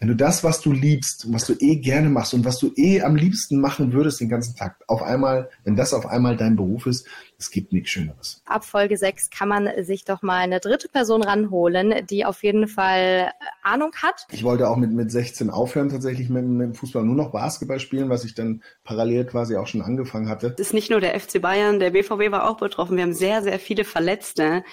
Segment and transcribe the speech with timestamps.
[0.00, 2.72] Wenn du das, was du liebst und was du eh gerne machst und was du
[2.74, 6.56] eh am liebsten machen würdest den ganzen Tag, auf einmal, wenn das auf einmal dein
[6.56, 7.06] Beruf ist,
[7.38, 8.42] es gibt nichts Schöneres.
[8.46, 12.66] Ab Folge 6 kann man sich doch mal eine dritte Person ranholen, die auf jeden
[12.66, 13.30] Fall
[13.62, 14.26] Ahnung hat.
[14.32, 17.78] Ich wollte auch mit, mit 16 aufhören, tatsächlich mit, mit dem Fußball nur noch Basketball
[17.78, 20.54] spielen, was ich dann parallel quasi auch schon angefangen hatte.
[20.58, 22.96] Es ist nicht nur der FC Bayern, der BVB war auch betroffen.
[22.96, 24.64] Wir haben sehr, sehr viele Verletzte.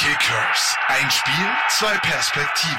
[0.00, 0.76] Kickers.
[0.86, 2.78] Ein Spiel, zwei Perspektiven.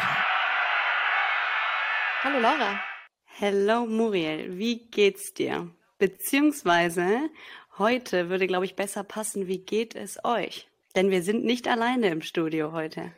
[2.23, 2.79] Hallo Laura.
[3.25, 5.69] Hello Muriel, wie geht's dir?
[5.97, 7.29] Beziehungsweise
[7.77, 10.69] heute würde, glaube ich, besser passen, wie geht es euch?
[10.96, 13.11] Denn wir sind nicht alleine im Studio heute.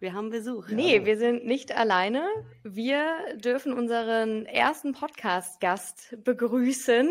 [0.00, 0.68] Wir haben Besuch.
[0.68, 2.28] Nee, wir sind nicht alleine.
[2.62, 7.10] Wir dürfen unseren ersten Podcast-Gast begrüßen.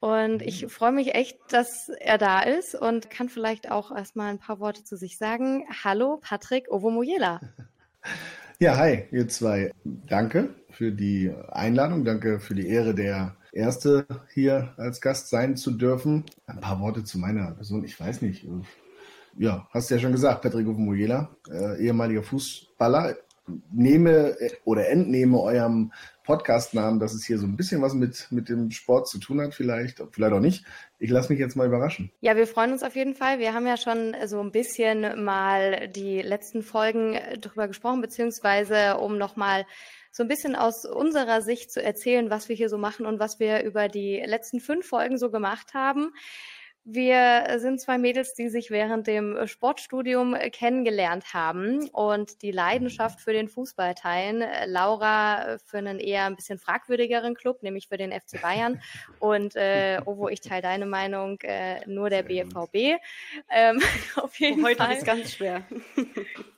[0.00, 0.68] Und ich mhm.
[0.68, 4.84] freue mich echt, dass er da ist und kann vielleicht auch erstmal ein paar Worte
[4.84, 5.64] zu sich sagen.
[5.84, 7.40] Hallo, Patrick Ovomoyela.
[8.58, 9.70] Ja, hi, ihr zwei.
[9.84, 12.06] Danke für die Einladung.
[12.06, 16.24] Danke für die Ehre, der Erste hier als Gast sein zu dürfen.
[16.46, 17.84] Ein paar Worte zu meiner Person.
[17.84, 18.48] Ich weiß nicht.
[19.36, 23.16] Ja, hast du ja schon gesagt, Patrick Ovomoyela, äh, ehemaliger Fußballer.
[23.70, 25.92] Nehme oder entnehme eurem
[26.26, 29.54] Podcast-Namen, dass es hier so ein bisschen was mit, mit dem Sport zu tun hat,
[29.54, 30.64] vielleicht, vielleicht auch nicht.
[30.98, 32.10] Ich lasse mich jetzt mal überraschen.
[32.20, 33.38] Ja, wir freuen uns auf jeden Fall.
[33.38, 39.16] Wir haben ja schon so ein bisschen mal die letzten Folgen drüber gesprochen, beziehungsweise um
[39.16, 39.64] nochmal
[40.10, 43.38] so ein bisschen aus unserer Sicht zu erzählen, was wir hier so machen und was
[43.38, 46.12] wir über die letzten fünf Folgen so gemacht haben.
[46.88, 53.32] Wir sind zwei Mädels, die sich während dem Sportstudium kennengelernt haben und die Leidenschaft für
[53.32, 54.44] den Fußball teilen.
[54.66, 58.80] Laura für einen eher ein bisschen fragwürdigeren Club, nämlich für den FC Bayern.
[59.18, 63.00] Und äh, Ovo, ich teile deine Meinung, äh, nur der BVB.
[63.50, 63.82] Ähm,
[64.14, 64.88] auf jeden heute Fall.
[64.90, 65.64] Heute ist ganz schwer.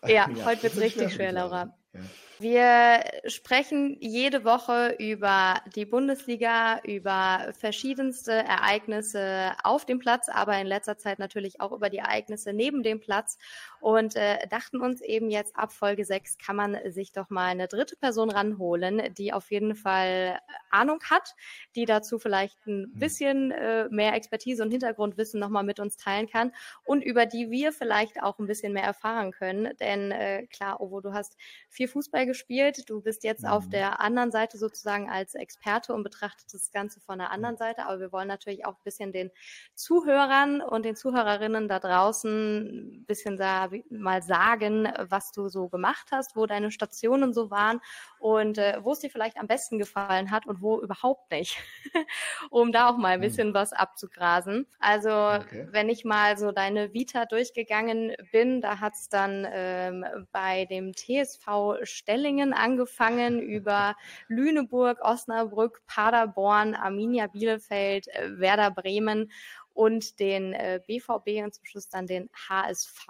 [0.02, 1.74] ja, ja heute wird es richtig schwer, Laura.
[1.94, 2.00] Ja.
[2.40, 10.68] Wir sprechen jede Woche über die Bundesliga, über verschiedenste Ereignisse auf dem Platz, aber in
[10.68, 13.38] letzter Zeit natürlich auch über die Ereignisse neben dem Platz
[13.80, 17.66] und äh, dachten uns eben jetzt ab Folge 6 kann man sich doch mal eine
[17.66, 20.38] dritte Person ranholen, die auf jeden Fall
[20.70, 21.34] Ahnung hat,
[21.74, 22.98] die dazu vielleicht ein mhm.
[23.00, 26.52] bisschen äh, mehr Expertise und Hintergrundwissen nochmal mit uns teilen kann
[26.84, 29.76] und über die wir vielleicht auch ein bisschen mehr erfahren können.
[29.80, 31.36] Denn äh, klar, Ovo, du hast
[31.68, 32.88] viel Fußball gespielt.
[32.88, 33.48] Du bist jetzt mhm.
[33.48, 37.86] auf der anderen Seite sozusagen als Experte und betrachtet das Ganze von der anderen Seite.
[37.86, 39.30] Aber wir wollen natürlich auch ein bisschen den
[39.74, 46.08] Zuhörern und den Zuhörerinnen da draußen ein bisschen da mal sagen, was du so gemacht
[46.12, 47.80] hast, wo deine Stationen so waren
[48.18, 51.56] und äh, wo es dir vielleicht am besten gefallen hat und wo überhaupt nicht,
[52.50, 53.24] um da auch mal ein mhm.
[53.24, 54.66] bisschen was abzugrasen.
[54.78, 55.66] Also okay.
[55.70, 60.92] wenn ich mal so deine Vita durchgegangen bin, da hat es dann ähm, bei dem
[60.92, 61.78] TSV
[62.18, 63.94] Stellingen angefangen über
[64.28, 69.30] Lüneburg, Osnabrück, Paderborn, Arminia Bielefeld, äh, Werder Bremen
[69.72, 73.06] und den äh, BVB und zum Schluss dann den HSV,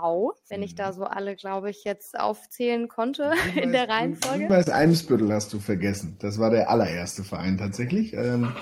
[0.51, 0.93] wenn ich da mhm.
[0.95, 4.47] so alle, glaube ich, jetzt aufzählen konnte in der Reihenfolge.
[4.47, 6.17] Grünweiß Eimsbüttel hast du vergessen.
[6.21, 8.13] Das war der allererste Verein tatsächlich.
[8.13, 8.53] Ähm,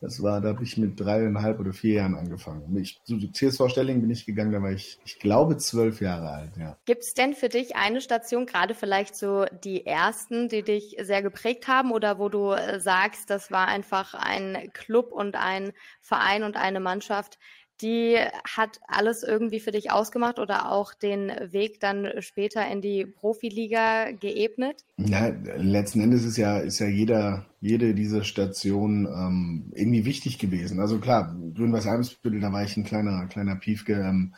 [0.00, 2.76] das war, da habe ich mit dreieinhalb oder vier Jahren angefangen.
[2.76, 6.56] Ich, zu CSV Stelling bin ich gegangen, da war ich, ich glaube, zwölf Jahre alt,
[6.58, 6.76] ja.
[6.84, 11.22] Gibt es denn für dich eine Station, gerade vielleicht so die ersten, die dich sehr
[11.22, 16.42] geprägt haben oder wo du äh, sagst, das war einfach ein Club und ein Verein
[16.42, 17.38] und eine Mannschaft,
[17.82, 23.06] die hat alles irgendwie für dich ausgemacht oder auch den Weg dann später in die
[23.06, 24.84] Profiliga geebnet?
[24.96, 30.80] Ja, letzten Endes ist ja, ist ja jeder, jede dieser Stationen ähm, irgendwie wichtig gewesen.
[30.80, 34.34] Also klar, Grün-Weiß Eimsbüttel, da war ich ein kleiner, kleiner Piefke, ähm,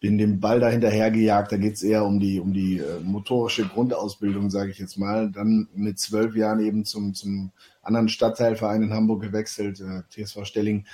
[0.00, 4.50] bin dem Ball da hinterhergejagt, da geht's eher um die, um die äh, motorische Grundausbildung,
[4.50, 5.30] sage ich jetzt mal.
[5.30, 7.52] Dann mit zwölf Jahren eben zum, zum
[7.82, 10.86] anderen Stadtteilverein in Hamburg gewechselt, äh, TSV Stelling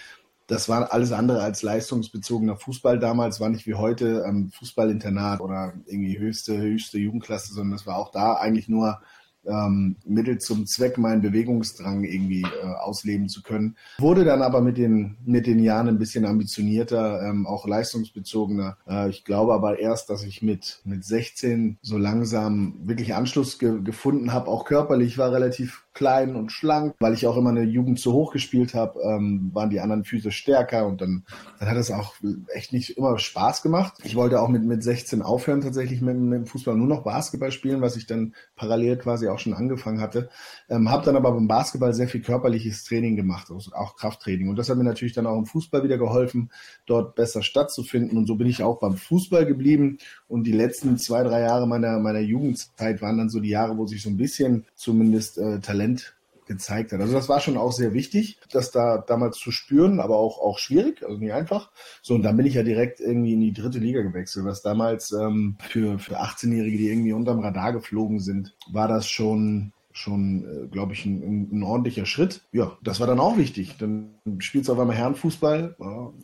[0.46, 5.74] das war alles andere als leistungsbezogener Fußball damals, war nicht wie heute ähm, Fußballinternat oder
[5.86, 9.00] irgendwie höchste, höchste Jugendklasse, sondern das war auch da eigentlich nur
[9.46, 13.76] ähm, Mittel zum Zweck, meinen Bewegungsdrang irgendwie äh, ausleben zu können.
[13.98, 18.76] Wurde dann aber mit den, mit den Jahren ein bisschen ambitionierter, ähm, auch leistungsbezogener.
[18.88, 23.80] Äh, ich glaube aber erst, dass ich mit, mit 16 so langsam wirklich Anschluss ge
[23.82, 27.98] gefunden habe, auch körperlich war relativ klein und schlank, weil ich auch immer eine Jugend
[27.98, 31.24] zu hoch gespielt habe, ähm, waren die anderen Füße stärker und dann,
[31.58, 32.14] dann hat es auch
[32.52, 33.94] echt nicht immer Spaß gemacht.
[34.04, 37.50] Ich wollte auch mit, mit 16 aufhören, tatsächlich mit, mit dem Fußball nur noch Basketball
[37.50, 40.28] spielen, was ich dann parallel quasi auch auch schon angefangen hatte.
[40.68, 44.48] Ähm, habe dann aber beim Basketball sehr viel körperliches Training gemacht, also auch Krafttraining.
[44.48, 46.50] Und das hat mir natürlich dann auch im Fußball wieder geholfen,
[46.86, 48.16] dort besser stattzufinden.
[48.16, 49.98] Und so bin ich auch beim Fußball geblieben.
[50.28, 53.86] Und die letzten zwei, drei Jahre meiner, meiner Jugendzeit waren dann so die Jahre, wo
[53.86, 56.15] sich so ein bisschen zumindest äh, Talent
[56.46, 57.00] gezeigt hat.
[57.00, 60.58] Also das war schon auch sehr wichtig, das da damals zu spüren, aber auch, auch
[60.58, 61.70] schwierig, also nicht einfach.
[62.02, 65.12] So, und dann bin ich ja direkt irgendwie in die dritte Liga gewechselt, was damals
[65.12, 70.66] ähm, für, für 18-Jährige, die irgendwie unterm Radar geflogen sind, war das schon schon, äh,
[70.68, 72.42] glaube ich, ein, ein, ordentlicher Schritt.
[72.52, 73.76] Ja, das war dann auch wichtig.
[73.78, 74.10] Dann
[74.40, 75.74] spielst du auf einmal Herrenfußball,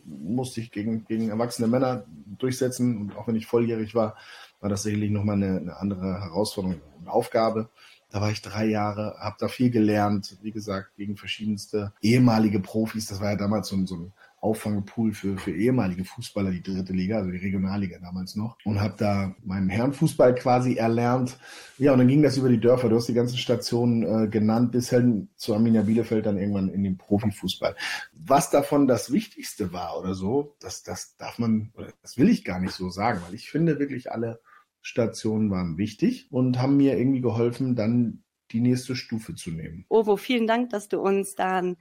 [0.05, 2.05] musste ich gegen, gegen erwachsene Männer
[2.39, 4.17] durchsetzen und auch wenn ich volljährig war,
[4.61, 7.71] war das sicherlich nochmal eine, eine andere Herausforderung und Aufgabe.
[8.12, 13.06] Da war ich drei Jahre, habe da viel gelernt, wie gesagt, gegen verschiedenste ehemalige Profis.
[13.06, 14.12] Das war ja damals so ein, so ein
[14.43, 18.59] Auffangpool für, für ehemalige Fußballer, die dritte Liga, also die Regionalliga damals noch.
[18.64, 21.38] Und habe da meinen Herrenfußball quasi erlernt.
[21.79, 22.91] Ja, und dann ging das über die Dörfer.
[22.91, 26.85] Du hast die ganzen Stationen äh, genannt, bis hin zu Arminia Bielefeld dann irgendwann in
[26.85, 27.75] den Profifußball.
[28.12, 31.73] Was davon das Wichtigste war oder so, das, das darf man,
[32.03, 34.41] das will ich gar nicht so sagen, weil ich finde wirklich alle
[34.82, 39.87] Stationen waren wichtig und haben mir irgendwie geholfen, dann die nächste Stufe zu nehmen.
[39.88, 41.76] Ovo, vielen Dank, dass du uns da einen,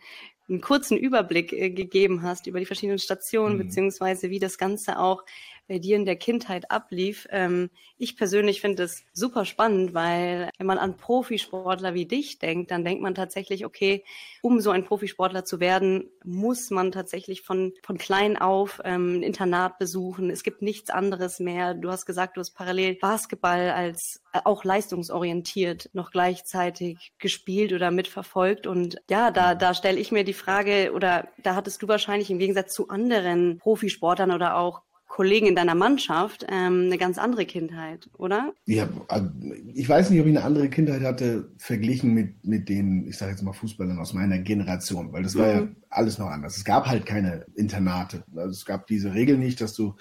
[0.48, 3.63] einen kurzen Überblick äh, gegeben hast über die verschiedenen Stationen, mhm.
[3.63, 5.25] beziehungsweise wie das Ganze auch
[5.72, 7.30] bei dir in der Kindheit ablief.
[7.32, 12.72] Ähm, ich persönlich finde es super spannend, weil wenn man an Profisportler wie dich denkt,
[12.72, 14.04] dann denkt man tatsächlich, okay,
[14.42, 19.24] um so ein Profisportler zu werden, muss man tatsächlich von, von klein auf ähm, ein
[19.24, 20.30] Internat besuchen.
[20.30, 21.74] Es gibt nichts anderes mehr.
[21.74, 27.92] Du hast gesagt, du hast parallel Basketball als äh, auch leistungsorientiert noch gleichzeitig gespielt oder
[27.92, 28.68] mitverfolgt.
[28.68, 32.40] Und ja, da, da stelle ich mir die Frage, oder da hattest du wahrscheinlich im
[32.40, 38.10] Gegensatz zu anderen Profisportlern oder auch Kollegen in deiner Mannschaft ähm, eine ganz andere Kindheit,
[38.18, 38.54] oder?
[38.66, 39.30] Ja, also,
[39.74, 43.31] ich weiß nicht, ob ich eine andere Kindheit hatte, verglichen mit, mit den, ich sage
[43.31, 45.40] jetzt mal Fußballern aus meiner Generation, weil das mhm.
[45.40, 45.75] war ja mhm.
[45.90, 46.56] alles noch anders.
[46.56, 48.24] Es gab halt keine Internate.
[48.34, 49.96] Also es gab diese Regel nicht, dass du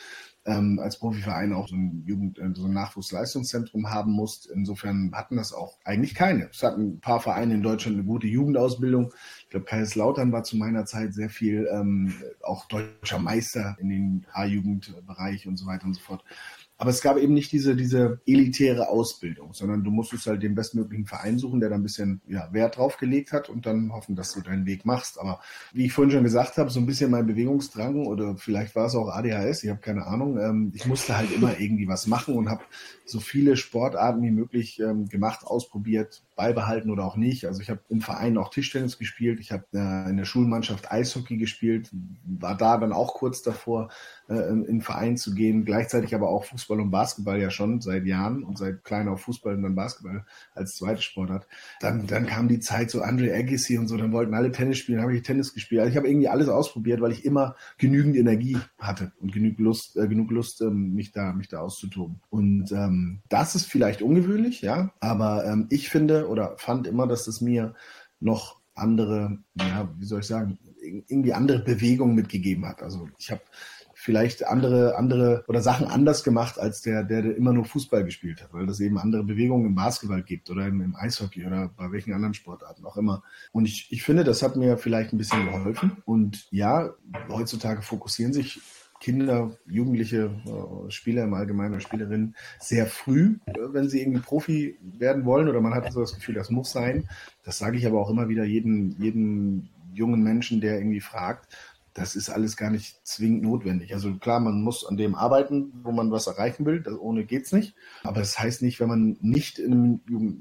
[0.47, 4.47] ähm, als Profiverein auch so ein Jugend-, äh, so ein Nachwuchsleistungszentrum haben musst.
[4.47, 6.49] Insofern hatten das auch eigentlich keine.
[6.51, 9.13] Es hatten ein paar Vereine in Deutschland eine gute Jugendausbildung.
[9.43, 14.27] Ich glaube, Kaiserslautern war zu meiner Zeit sehr viel ähm, auch deutscher Meister in den
[14.33, 16.25] A-Jugendbereich und so weiter und so fort.
[16.81, 21.05] Aber es gab eben nicht diese, diese elitäre Ausbildung, sondern du musstest halt den bestmöglichen
[21.05, 24.33] Verein suchen, der da ein bisschen ja, Wert drauf gelegt hat und dann hoffen, dass
[24.33, 25.21] du deinen Weg machst.
[25.21, 25.43] Aber
[25.75, 28.95] wie ich vorhin schon gesagt habe, so ein bisschen mein Bewegungsdrang oder vielleicht war es
[28.95, 30.39] auch ADHS, ich habe keine Ahnung.
[30.39, 32.65] Ähm, ich musste halt immer irgendwie was machen und habe
[33.05, 37.45] so viele Sportarten wie möglich ähm, gemacht, ausprobiert, beibehalten oder auch nicht.
[37.45, 41.37] Also ich habe im Verein auch Tischtennis gespielt, ich habe äh, in der Schulmannschaft Eishockey
[41.37, 41.91] gespielt,
[42.25, 43.91] war da dann auch kurz davor,
[44.31, 48.07] äh, in den Verein zu gehen, gleichzeitig aber auch Fußball und Basketball ja schon seit
[48.07, 51.47] Jahren und seit klein auf Fußball und dann Basketball als zweite Sportart.
[51.81, 55.03] Dann, dann kam die Zeit so Andre Agassi und so, dann wollten alle Tennis spielen,
[55.03, 55.83] habe ich Tennis gespielt.
[55.83, 59.99] Also ich habe irgendwie alles ausprobiert, weil ich immer genügend Energie hatte und genug Lust,
[59.99, 62.21] äh, genug Lust, ähm, mich da, mich da auszutoben.
[62.31, 67.27] Und ähm, das ist vielleicht ungewöhnlich, ja, aber ähm, ich finde oder fand immer, dass
[67.27, 67.75] es mir
[68.21, 72.83] noch andere, ja, wie soll ich sagen, irgendwie andere Bewegungen mitgegeben hat.
[72.83, 73.43] Also ich habe
[73.95, 78.55] vielleicht andere, andere oder Sachen anders gemacht als der, der, immer nur Fußball gespielt hat,
[78.55, 82.15] weil das eben andere Bewegungen im Basketball gibt oder im, im Eishockey oder bei welchen
[82.15, 83.23] anderen Sportarten auch immer.
[83.53, 85.99] Und ich, ich finde, das hat mir vielleicht ein bisschen geholfen.
[86.07, 86.95] Und ja,
[87.29, 88.63] heutzutage fokussieren sich
[89.01, 95.25] Kinder, Jugendliche, äh, Spieler im Allgemeinen Spielerinnen sehr früh, äh, wenn sie irgendwie Profi werden
[95.25, 97.09] wollen oder man hat so das Gefühl, das muss sein.
[97.43, 101.57] Das sage ich aber auch immer wieder jedem, jedem jungen Menschen, der irgendwie fragt,
[101.95, 103.93] das ist alles gar nicht zwingend notwendig.
[103.95, 107.53] Also klar, man muss an dem arbeiten, wo man was erreichen will, das, ohne geht's
[107.53, 107.75] nicht.
[108.03, 110.01] Aber das heißt nicht, wenn man nicht einem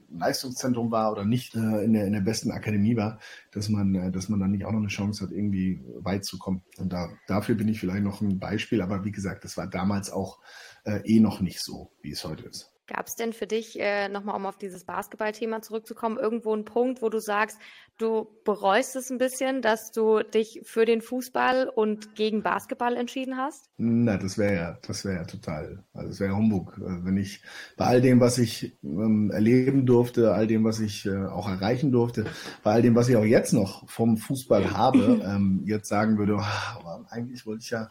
[0.09, 3.19] Leistungszentrum war oder nicht äh, in, der, in der besten Akademie war,
[3.51, 6.37] dass man, äh, dass man dann nicht auch noch eine Chance hat, irgendwie weit zu
[6.37, 6.61] kommen.
[6.77, 8.81] Und da, dafür bin ich vielleicht noch ein Beispiel.
[8.81, 10.39] Aber wie gesagt, das war damals auch
[10.83, 12.71] äh, eh noch nicht so, wie es heute ist.
[12.89, 17.03] Gab es denn für dich, äh, nochmal um auf dieses Basketballthema zurückzukommen, irgendwo einen Punkt,
[17.03, 17.59] wo du sagst,
[17.99, 23.37] du bereust es ein bisschen, dass du dich für den Fußball und gegen Basketball entschieden
[23.37, 23.69] hast?
[23.77, 26.79] Na, das wäre ja, das wäre ja total, also das wäre Humbug.
[26.83, 27.43] Also wenn ich
[27.77, 31.91] bei all dem, was ich ähm, erleben durfte, all dem, was ich äh, auch erreichen
[31.91, 32.25] durfte,
[32.63, 36.37] bei all dem, was ich auch jetzt noch vom Fußball habe, ähm, jetzt sagen würde,
[36.39, 37.89] oh, eigentlich wollte ich ja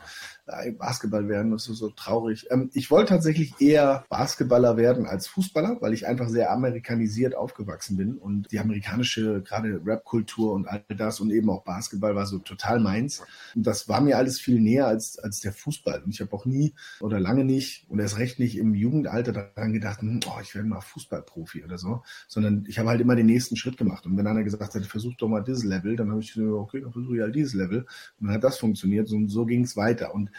[0.79, 2.47] Basketball werden, das ist so traurig.
[2.51, 7.97] Ähm, ich wollte tatsächlich eher Basketballer werden als Fußballer, weil ich einfach sehr amerikanisiert aufgewachsen
[7.97, 12.39] bin und die amerikanische gerade Rap-Kultur und all das und eben auch Basketball war so
[12.39, 13.23] total meins.
[13.55, 16.03] Und das war mir alles viel näher als, als der Fußball.
[16.03, 19.73] Und ich habe auch nie oder lange nicht und erst recht nicht im Jugendalter daran
[19.73, 23.27] gedacht, hm, oh, ich werde mal Fußballprofi oder so, sondern ich habe halt immer den
[23.27, 24.07] nächsten Schritt gemacht.
[24.07, 26.81] Und wenn einer gesagt hat, versuch doch mal dieses Level, dann habe ich gesagt, okay,
[26.81, 27.87] dann versuche ich halt dieses Level.
[28.21, 30.15] Und dann hat das funktioniert und so ging es weiter.
[30.15, 30.31] Und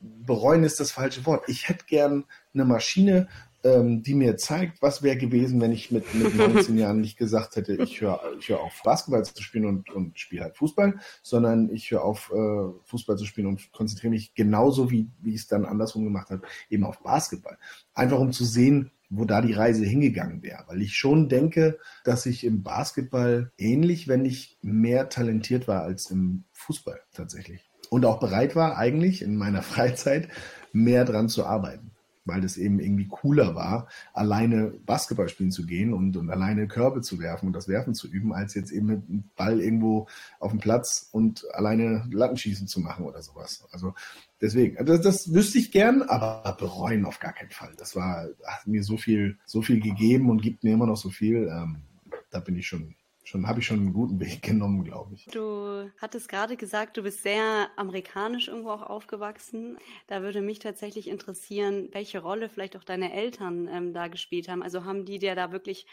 [0.00, 1.44] bereuen ist das falsche Wort.
[1.48, 3.28] Ich hätte gern eine Maschine,
[3.66, 7.56] ähm, die mir zeigt, was wäre gewesen, wenn ich mit, mit 19 Jahren nicht gesagt
[7.56, 11.68] hätte, ich höre ich hör auf, Basketball zu spielen und, und spiele halt Fußball, sondern
[11.70, 15.46] ich höre auf, äh, Fußball zu spielen und konzentriere mich genauso, wie, wie ich es
[15.48, 17.58] dann andersrum gemacht habe, eben auf Basketball.
[17.94, 20.64] Einfach um zu sehen, wo da die Reise hingegangen wäre.
[20.66, 26.10] Weil ich schon denke, dass ich im Basketball ähnlich, wenn nicht mehr talentiert war als
[26.10, 30.28] im Fußball tatsächlich und auch bereit war, eigentlich in meiner Freizeit
[30.72, 31.92] mehr dran zu arbeiten.
[32.26, 37.00] Weil es eben irgendwie cooler war, alleine Basketball spielen zu gehen und, und alleine Körbe
[37.00, 40.06] zu werfen und das Werfen zu üben, als jetzt eben mit einem Ball irgendwo
[40.38, 43.66] auf dem Platz und alleine Lattenschießen zu machen oder sowas.
[43.70, 43.94] Also
[44.40, 47.72] deswegen, das, das wüsste ich gern, aber bereuen auf gar keinen Fall.
[47.78, 51.10] Das war, hat mir so viel, so viel gegeben und gibt mir immer noch so
[51.10, 51.48] viel.
[51.48, 51.82] Ähm,
[52.30, 52.94] da bin ich schon
[53.26, 55.24] schon habe ich schon einen guten Weg genommen, glaube ich.
[55.26, 59.78] Du hattest gerade gesagt, du bist sehr amerikanisch irgendwo auch aufgewachsen.
[60.06, 64.62] Da würde mich tatsächlich interessieren, welche Rolle vielleicht auch deine Eltern ähm, da gespielt haben.
[64.62, 65.86] Also haben die dir da wirklich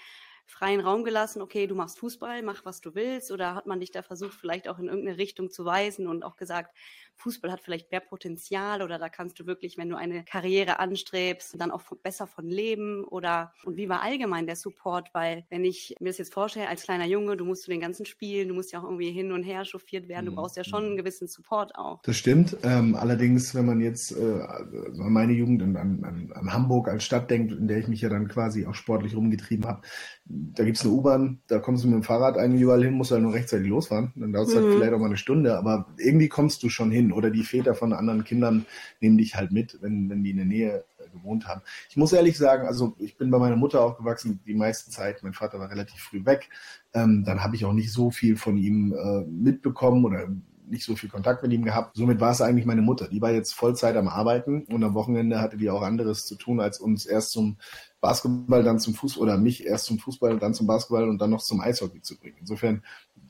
[0.46, 3.92] freien Raum gelassen, okay, du machst Fußball, mach was du willst, oder hat man dich
[3.92, 6.76] da versucht, vielleicht auch in irgendeine Richtung zu weisen und auch gesagt,
[7.18, 11.60] Fußball hat vielleicht mehr Potenzial oder da kannst du wirklich, wenn du eine Karriere anstrebst,
[11.60, 15.96] dann auch besser von leben oder und wie war allgemein der Support, weil wenn ich
[16.00, 18.72] mir das jetzt vorstelle, als kleiner Junge, du musst du den ganzen spielen, du musst
[18.72, 20.36] ja auch irgendwie hin und her chauffiert werden, du mhm.
[20.36, 22.02] brauchst ja schon einen gewissen Support auch.
[22.04, 26.88] Das stimmt, ähm, allerdings, wenn man jetzt äh, an meine Jugend an, an, an Hamburg
[26.88, 29.82] als Stadt denkt, in der ich mich ja dann quasi auch sportlich rumgetrieben habe,
[30.26, 33.12] da gibt es eine U-Bahn, da kommst du mit dem Fahrrad eigentlich überall hin, musst
[33.12, 34.14] halt nur rechtzeitig losfahren.
[34.16, 34.70] Dann dauert es halt mhm.
[34.70, 37.03] halt vielleicht auch mal eine Stunde, aber irgendwie kommst du schon hin.
[37.12, 38.66] Oder die Väter von anderen Kindern
[39.02, 41.62] nehmen dich halt mit, wenn, wenn die in der Nähe äh, gewohnt haben.
[41.90, 45.34] Ich muss ehrlich sagen, also ich bin bei meiner Mutter aufgewachsen, die meiste Zeit, mein
[45.34, 46.50] Vater war relativ früh weg.
[46.94, 50.28] Ähm, dann habe ich auch nicht so viel von ihm äh, mitbekommen oder
[50.68, 51.96] nicht so viel Kontakt mit ihm gehabt.
[51.96, 53.08] Somit war es eigentlich meine Mutter.
[53.08, 56.60] Die war jetzt Vollzeit am Arbeiten und am Wochenende hatte die auch anderes zu tun,
[56.60, 57.58] als uns erst zum
[58.02, 61.42] Basketball, dann zum Fußball oder mich erst zum Fußball, dann zum Basketball und dann noch
[61.42, 62.36] zum Eishockey zu bringen.
[62.40, 62.84] Insofern,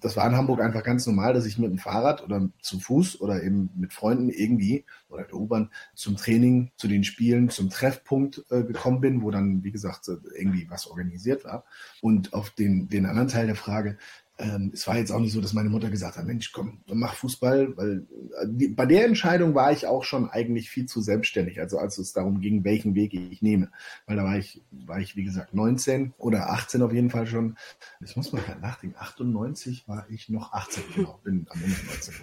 [0.03, 3.21] das war in Hamburg einfach ganz normal, dass ich mit dem Fahrrad oder zu Fuß
[3.21, 8.43] oder eben mit Freunden irgendwie oder der U-Bahn zum Training, zu den Spielen, zum Treffpunkt
[8.49, 11.63] äh, gekommen bin, wo dann, wie gesagt, irgendwie was organisiert war.
[12.01, 13.97] Und auf den, den anderen Teil der Frage,
[14.39, 17.13] ähm, es war jetzt auch nicht so, dass meine Mutter gesagt hat, Mensch, komm, mach
[17.13, 18.07] Fußball, weil
[18.41, 21.99] äh, die, bei der Entscheidung war ich auch schon eigentlich viel zu selbstständig, also als
[21.99, 23.69] es darum ging, welchen Weg ich nehme.
[24.07, 27.57] Weil da war ich, war ich, wie gesagt, 19 oder 18 auf jeden Fall schon.
[28.03, 32.13] Ich muss mal nachdenken, 98 war ich noch 18, genau, bin am Ende 19.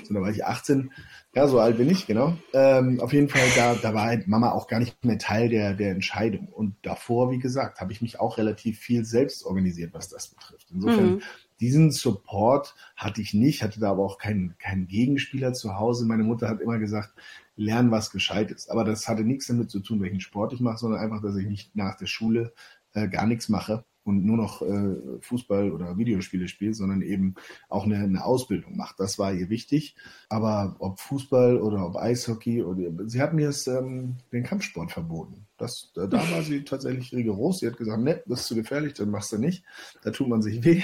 [0.04, 0.90] So, da war ich 18,
[1.34, 2.36] ja, so alt bin ich, genau.
[2.52, 5.74] Ähm, auf jeden Fall, da, da war halt Mama auch gar nicht mehr Teil der,
[5.74, 6.48] der Entscheidung.
[6.48, 10.68] Und davor, wie gesagt, habe ich mich auch relativ viel selbst organisiert, was das betrifft.
[10.72, 11.22] Insofern mhm
[11.60, 16.04] diesen Support hatte ich nicht, hatte da aber auch keinen, keinen Gegenspieler zu Hause.
[16.04, 17.14] Meine Mutter hat immer gesagt,
[17.56, 18.70] lern was gescheit ist.
[18.70, 21.46] Aber das hatte nichts damit zu tun, welchen Sport ich mache, sondern einfach, dass ich
[21.46, 22.52] nicht nach der Schule
[22.92, 27.34] äh, gar nichts mache und nur noch äh, Fußball oder Videospiele spiele, sondern eben
[27.68, 29.00] auch eine, eine Ausbildung macht.
[29.00, 29.96] Das war ihr wichtig.
[30.28, 35.46] Aber ob Fußball oder ob Eishockey oder sie hat mir es, ähm, den Kampfsport verboten.
[35.56, 37.60] Das, da, da war sie tatsächlich rigoros.
[37.60, 39.64] Sie hat gesagt, ne, das ist zu gefährlich, dann machst du nicht.
[40.02, 40.82] Da tut man sich weh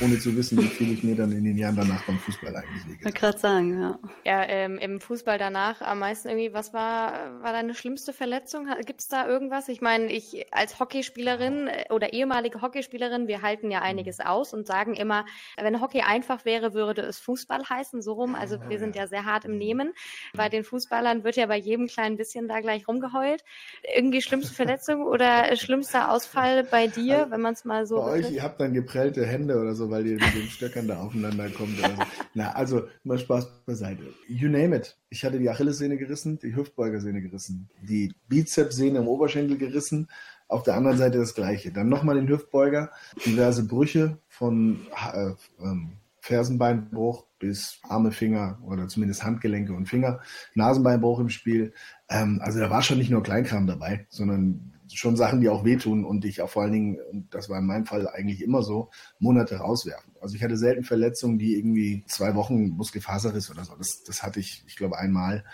[0.00, 2.84] ohne zu wissen, wie viel ich mir dann in den Jahren danach beim Fußball eigentlich
[2.84, 2.98] lege.
[3.00, 3.98] Ich wollte gerade sagen, ja.
[4.24, 8.68] Ja, ähm, im Fußball danach am meisten irgendwie, was war, war deine schlimmste Verletzung?
[8.86, 9.68] Gibt es da irgendwas?
[9.68, 14.26] Ich meine, ich als Hockeyspielerin äh, oder ehemalige Hockeyspielerin, wir halten ja einiges mhm.
[14.26, 15.26] aus und sagen immer,
[15.60, 18.36] wenn Hockey einfach wäre, würde es Fußball heißen, so rum.
[18.36, 19.94] Also wir sind ja sehr hart im Nehmen.
[20.32, 23.42] Bei den Fußballern wird ja bei jedem kleinen bisschen da gleich rumgeheult.
[23.96, 27.96] Irgendwie schlimmste Verletzung oder schlimmster Ausfall bei dir, also, wenn man es mal so.
[27.96, 30.86] Bei euch, ihr habt dann geprellte Hände oder oder so, weil ihr mit den Stöckern
[30.86, 31.78] da aufeinander kommt.
[31.78, 32.02] Oder so.
[32.34, 34.02] Na, also mal Spaß beiseite.
[34.28, 34.96] You name it.
[35.08, 40.08] Ich hatte die Achillessehne gerissen, die Hüftbeugersehne gerissen, die Bizepssehne im Oberschenkel gerissen.
[40.48, 41.72] Auf der anderen Seite das Gleiche.
[41.72, 42.90] Dann nochmal den Hüftbeuger,
[43.24, 44.80] diverse Brüche von
[45.14, 50.20] äh, ähm, Fersenbeinbruch bis Arme, Finger oder zumindest Handgelenke und Finger,
[50.54, 51.72] Nasenbeinbruch im Spiel.
[52.10, 56.04] Ähm, also da war schon nicht nur Kleinkram dabei, sondern schon Sachen, die auch wehtun
[56.04, 58.90] und dich auch vor allen Dingen, und das war in meinem Fall eigentlich immer so,
[59.18, 60.14] Monate rauswerfen.
[60.20, 63.74] Also ich hatte selten Verletzungen, die irgendwie zwei Wochen Muskelfaserriss oder so.
[63.76, 65.44] Das, das hatte ich, ich glaube, einmal.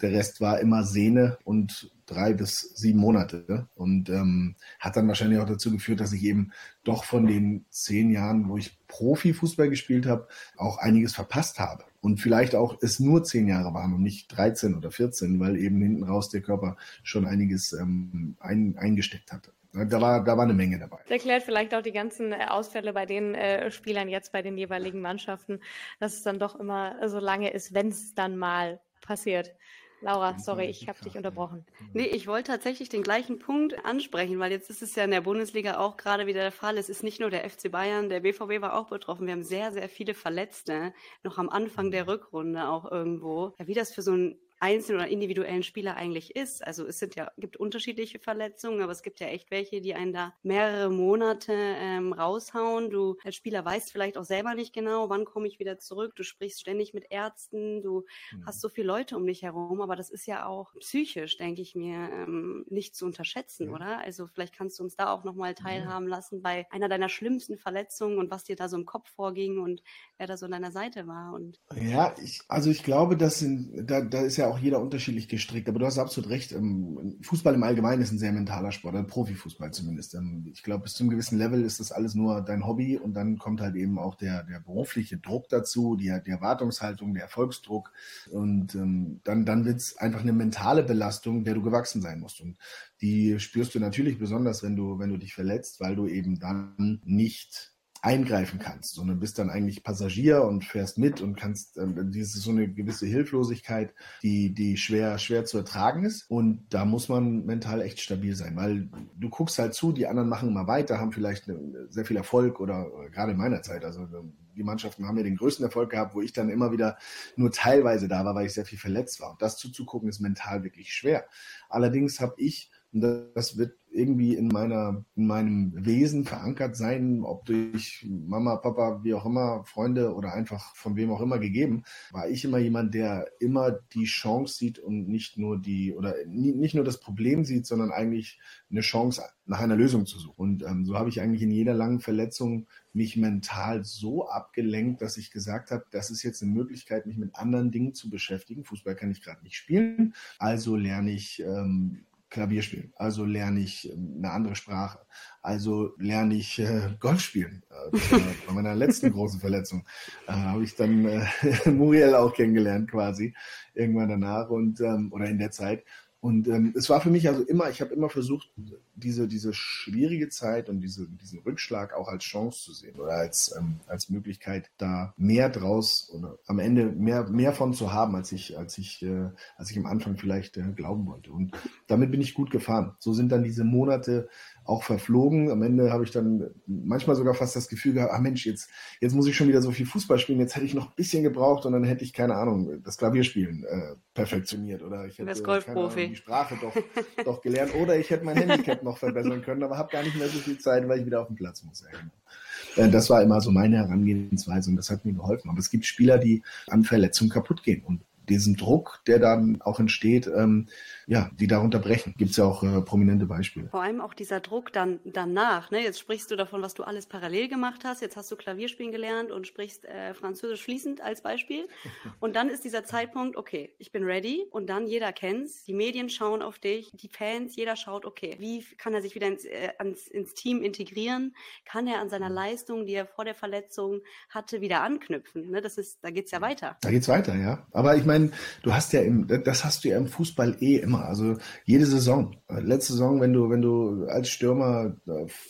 [0.00, 3.68] der Rest war immer Sehne und drei bis sieben Monate.
[3.74, 6.52] Und ähm, hat dann wahrscheinlich auch dazu geführt, dass ich eben
[6.84, 11.84] doch von den zehn Jahren, wo ich Profifußball gespielt habe, auch einiges verpasst habe.
[12.00, 15.80] Und vielleicht auch es nur zehn Jahre waren und nicht 13 oder 14, weil eben
[15.82, 19.52] hinten raus der Körper schon einiges ähm, ein, eingesteckt hatte.
[19.72, 20.98] Da war, da war eine Menge dabei.
[21.02, 24.56] Das erklärt vielleicht auch die ganzen äh, Ausfälle bei den äh, Spielern jetzt bei den
[24.56, 25.60] jeweiligen Mannschaften,
[26.00, 29.54] dass es dann doch immer so lange ist, wenn es dann mal passiert.
[30.00, 31.64] Laura, sorry, ich habe dich unterbrochen.
[31.92, 35.22] Nee, ich wollte tatsächlich den gleichen Punkt ansprechen, weil jetzt ist es ja in der
[35.22, 36.78] Bundesliga auch gerade wieder der Fall.
[36.78, 39.26] Es ist nicht nur der FC Bayern, der BVB war auch betroffen.
[39.26, 43.54] Wir haben sehr, sehr viele Verletzte, noch am Anfang der Rückrunde auch irgendwo.
[43.58, 46.66] Ja, wie das für so ein einzelnen oder individuellen Spieler eigentlich ist.
[46.66, 50.12] Also es sind ja, gibt unterschiedliche Verletzungen, aber es gibt ja echt welche, die einen
[50.12, 52.90] da mehrere Monate ähm, raushauen.
[52.90, 56.16] Du als Spieler weißt vielleicht auch selber nicht genau, wann komme ich wieder zurück.
[56.16, 58.46] Du sprichst ständig mit Ärzten, du mhm.
[58.46, 61.74] hast so viele Leute um dich herum, aber das ist ja auch psychisch, denke ich
[61.74, 63.74] mir, ähm, nicht zu unterschätzen, ja.
[63.74, 63.98] oder?
[63.98, 66.16] Also vielleicht kannst du uns da auch nochmal teilhaben ja.
[66.16, 69.82] lassen bei einer deiner schlimmsten Verletzungen und was dir da so im Kopf vorging und
[70.18, 71.32] wer da so an deiner Seite war.
[71.32, 75.28] Und ja, ich, also ich glaube, das sind, da, da ist ja auch jeder unterschiedlich
[75.28, 76.52] gestrickt, aber du hast absolut recht.
[76.52, 80.14] Ähm, Fußball im Allgemeinen ist ein sehr mentaler Sport, ein Profifußball zumindest.
[80.14, 83.14] Ähm, ich glaube, bis zu einem gewissen Level ist das alles nur dein Hobby und
[83.14, 87.92] dann kommt halt eben auch der, der berufliche Druck dazu, die, die Erwartungshaltung, der Erfolgsdruck
[88.30, 92.40] und ähm, dann, dann wird es einfach eine mentale Belastung, der du gewachsen sein musst.
[92.40, 92.58] Und
[93.00, 97.00] die spürst du natürlich besonders, wenn du, wenn du dich verletzt, weil du eben dann
[97.04, 102.38] nicht eingreifen kannst, sondern bist dann eigentlich Passagier und fährst mit und kannst, äh, diese
[102.38, 106.30] so eine gewisse Hilflosigkeit, die, die schwer, schwer zu ertragen ist.
[106.30, 110.28] Und da muss man mental echt stabil sein, weil du guckst halt zu, die anderen
[110.28, 113.84] machen immer weiter, haben vielleicht eine, sehr viel Erfolg oder, oder gerade in meiner Zeit,
[113.84, 114.06] also
[114.54, 116.98] die Mannschaften haben ja den größten Erfolg gehabt, wo ich dann immer wieder
[117.36, 119.30] nur teilweise da war, weil ich sehr viel verletzt war.
[119.30, 121.26] Und das zuzugucken ist mental wirklich schwer.
[121.68, 123.02] Allerdings habe ich und
[123.34, 129.14] das wird irgendwie in meiner, in meinem Wesen verankert sein, ob durch Mama, Papa, wie
[129.14, 133.26] auch immer, Freunde oder einfach von wem auch immer gegeben, war ich immer jemand, der
[133.40, 137.90] immer die Chance sieht und nicht nur die, oder nicht nur das Problem sieht, sondern
[137.90, 138.38] eigentlich
[138.70, 140.36] eine Chance nach einer Lösung zu suchen.
[140.36, 145.16] Und ähm, so habe ich eigentlich in jeder langen Verletzung mich mental so abgelenkt, dass
[145.16, 148.64] ich gesagt habe, das ist jetzt eine Möglichkeit, mich mit anderen Dingen zu beschäftigen.
[148.64, 152.92] Fußball kann ich gerade nicht spielen, also lerne ich ähm, Klavier spielen.
[152.96, 155.00] Also lerne ich ähm, eine andere Sprache.
[155.42, 157.62] Also lerne ich äh, Golf spielen.
[157.70, 159.86] Äh, bei meiner letzten großen Verletzung
[160.26, 161.26] äh, habe ich dann äh,
[161.70, 163.34] Muriel auch kennengelernt quasi
[163.74, 165.84] irgendwann danach und ähm, oder in der Zeit.
[166.20, 168.50] Und ähm, es war für mich also immer, ich habe immer versucht,
[168.96, 173.54] diese, diese schwierige Zeit und diese, diesen Rückschlag auch als Chance zu sehen oder als,
[173.56, 178.32] ähm, als Möglichkeit, da mehr draus oder am Ende mehr, mehr von zu haben, als
[178.32, 181.30] ich, als ich, äh, als ich am Anfang vielleicht äh, glauben wollte.
[181.30, 182.96] Und damit bin ich gut gefahren.
[182.98, 184.28] So sind dann diese Monate
[184.68, 185.50] auch verflogen.
[185.50, 188.68] Am Ende habe ich dann manchmal sogar fast das Gefühl gehabt, ah Mensch, jetzt,
[189.00, 191.22] jetzt muss ich schon wieder so viel Fußball spielen, jetzt hätte ich noch ein bisschen
[191.22, 195.24] gebraucht und dann hätte ich, keine Ahnung, das Klavierspielen äh, perfektioniert oder ich hätte
[195.70, 196.74] Ahnung, die Sprache doch,
[197.24, 200.28] doch gelernt oder ich hätte mein Handicap noch verbessern können, aber habe gar nicht mehr
[200.28, 201.82] so viel Zeit, weil ich wieder auf den Platz muss.
[201.82, 202.86] Genau.
[202.86, 205.48] Äh, das war immer so meine Herangehensweise und das hat mir geholfen.
[205.48, 209.80] Aber es gibt Spieler, die an Verletzungen kaputt gehen und diesen Druck, der dann auch
[209.80, 210.66] entsteht, ähm,
[211.06, 212.14] ja, die darunter brechen.
[212.18, 213.68] Gibt es ja auch äh, prominente Beispiele.
[213.68, 215.70] Vor allem auch dieser Druck dann danach.
[215.70, 215.82] Ne?
[215.82, 218.02] Jetzt sprichst du davon, was du alles parallel gemacht hast.
[218.02, 221.66] Jetzt hast du Klavierspielen gelernt und sprichst äh, Französisch fließend als Beispiel.
[222.20, 224.46] Und dann ist dieser Zeitpunkt, okay, ich bin ready.
[224.50, 225.64] Und dann jeder kennt's.
[225.64, 229.28] Die Medien schauen auf dich, die Fans, jeder schaut, okay, wie kann er sich wieder
[229.28, 231.34] ins, äh, ans, ins Team integrieren?
[231.64, 235.50] Kann er an seiner Leistung, die er vor der Verletzung hatte, wieder anknüpfen?
[235.50, 235.60] Ne?
[235.60, 236.76] Das ist, da geht's ja weiter.
[236.80, 237.66] Da geht's weiter, ja.
[237.72, 238.17] Aber ich meine,
[238.62, 241.04] du hast ja im, das hast du ja im Fußball eh immer.
[241.04, 242.36] Also jede Saison.
[242.48, 244.96] Letzte Saison, wenn du, wenn du als Stürmer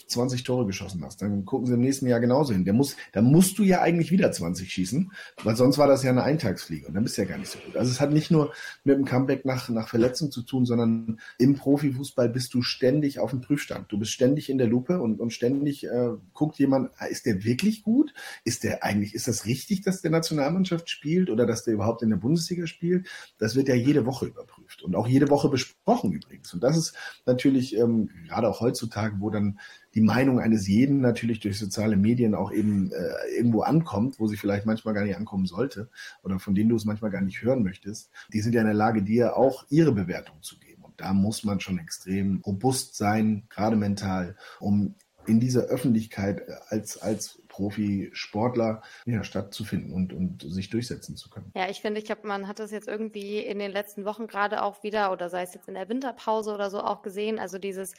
[0.08, 2.64] 20 Tore geschossen hast, dann gucken sie im nächsten Jahr genauso hin.
[2.64, 5.12] Der muss, da musst du ja eigentlich wieder 20 schießen,
[5.44, 7.58] weil sonst war das ja eine Eintagsfliege und dann bist du ja gar nicht so
[7.58, 7.76] gut.
[7.76, 8.52] Also es hat nicht nur
[8.84, 13.30] mit dem Comeback nach, nach Verletzung zu tun, sondern im Profifußball bist du ständig auf
[13.30, 13.90] dem Prüfstand.
[13.92, 17.44] Du bist ständig in der Lupe und, und ständig äh, guckt jemand, ah, ist der
[17.44, 18.12] wirklich gut?
[18.44, 22.10] Ist der eigentlich, ist das richtig, dass der Nationalmannschaft spielt oder dass der überhaupt in
[22.10, 23.08] der Bundesliga spielt?
[23.38, 26.52] Das wird ja jede Woche überprüft und auch jede Woche Woche besprochen übrigens.
[26.52, 26.94] Und das ist
[27.26, 29.58] natürlich ähm, gerade auch heutzutage, wo dann
[29.94, 34.36] die Meinung eines jeden natürlich durch soziale Medien auch eben äh, irgendwo ankommt, wo sie
[34.36, 35.90] vielleicht manchmal gar nicht ankommen sollte
[36.22, 38.74] oder von denen du es manchmal gar nicht hören möchtest, die sind ja in der
[38.74, 40.82] Lage, dir auch ihre Bewertung zu geben.
[40.82, 44.94] Und da muss man schon extrem robust sein, gerade mental, um
[45.28, 51.50] in dieser Öffentlichkeit als, als Profisportler ja, stattzufinden und, und sich durchsetzen zu können.
[51.54, 54.62] Ja, ich finde, ich habe, man hat das jetzt irgendwie in den letzten Wochen gerade
[54.62, 57.94] auch wieder, oder sei es jetzt in der Winterpause oder so auch gesehen, also dieses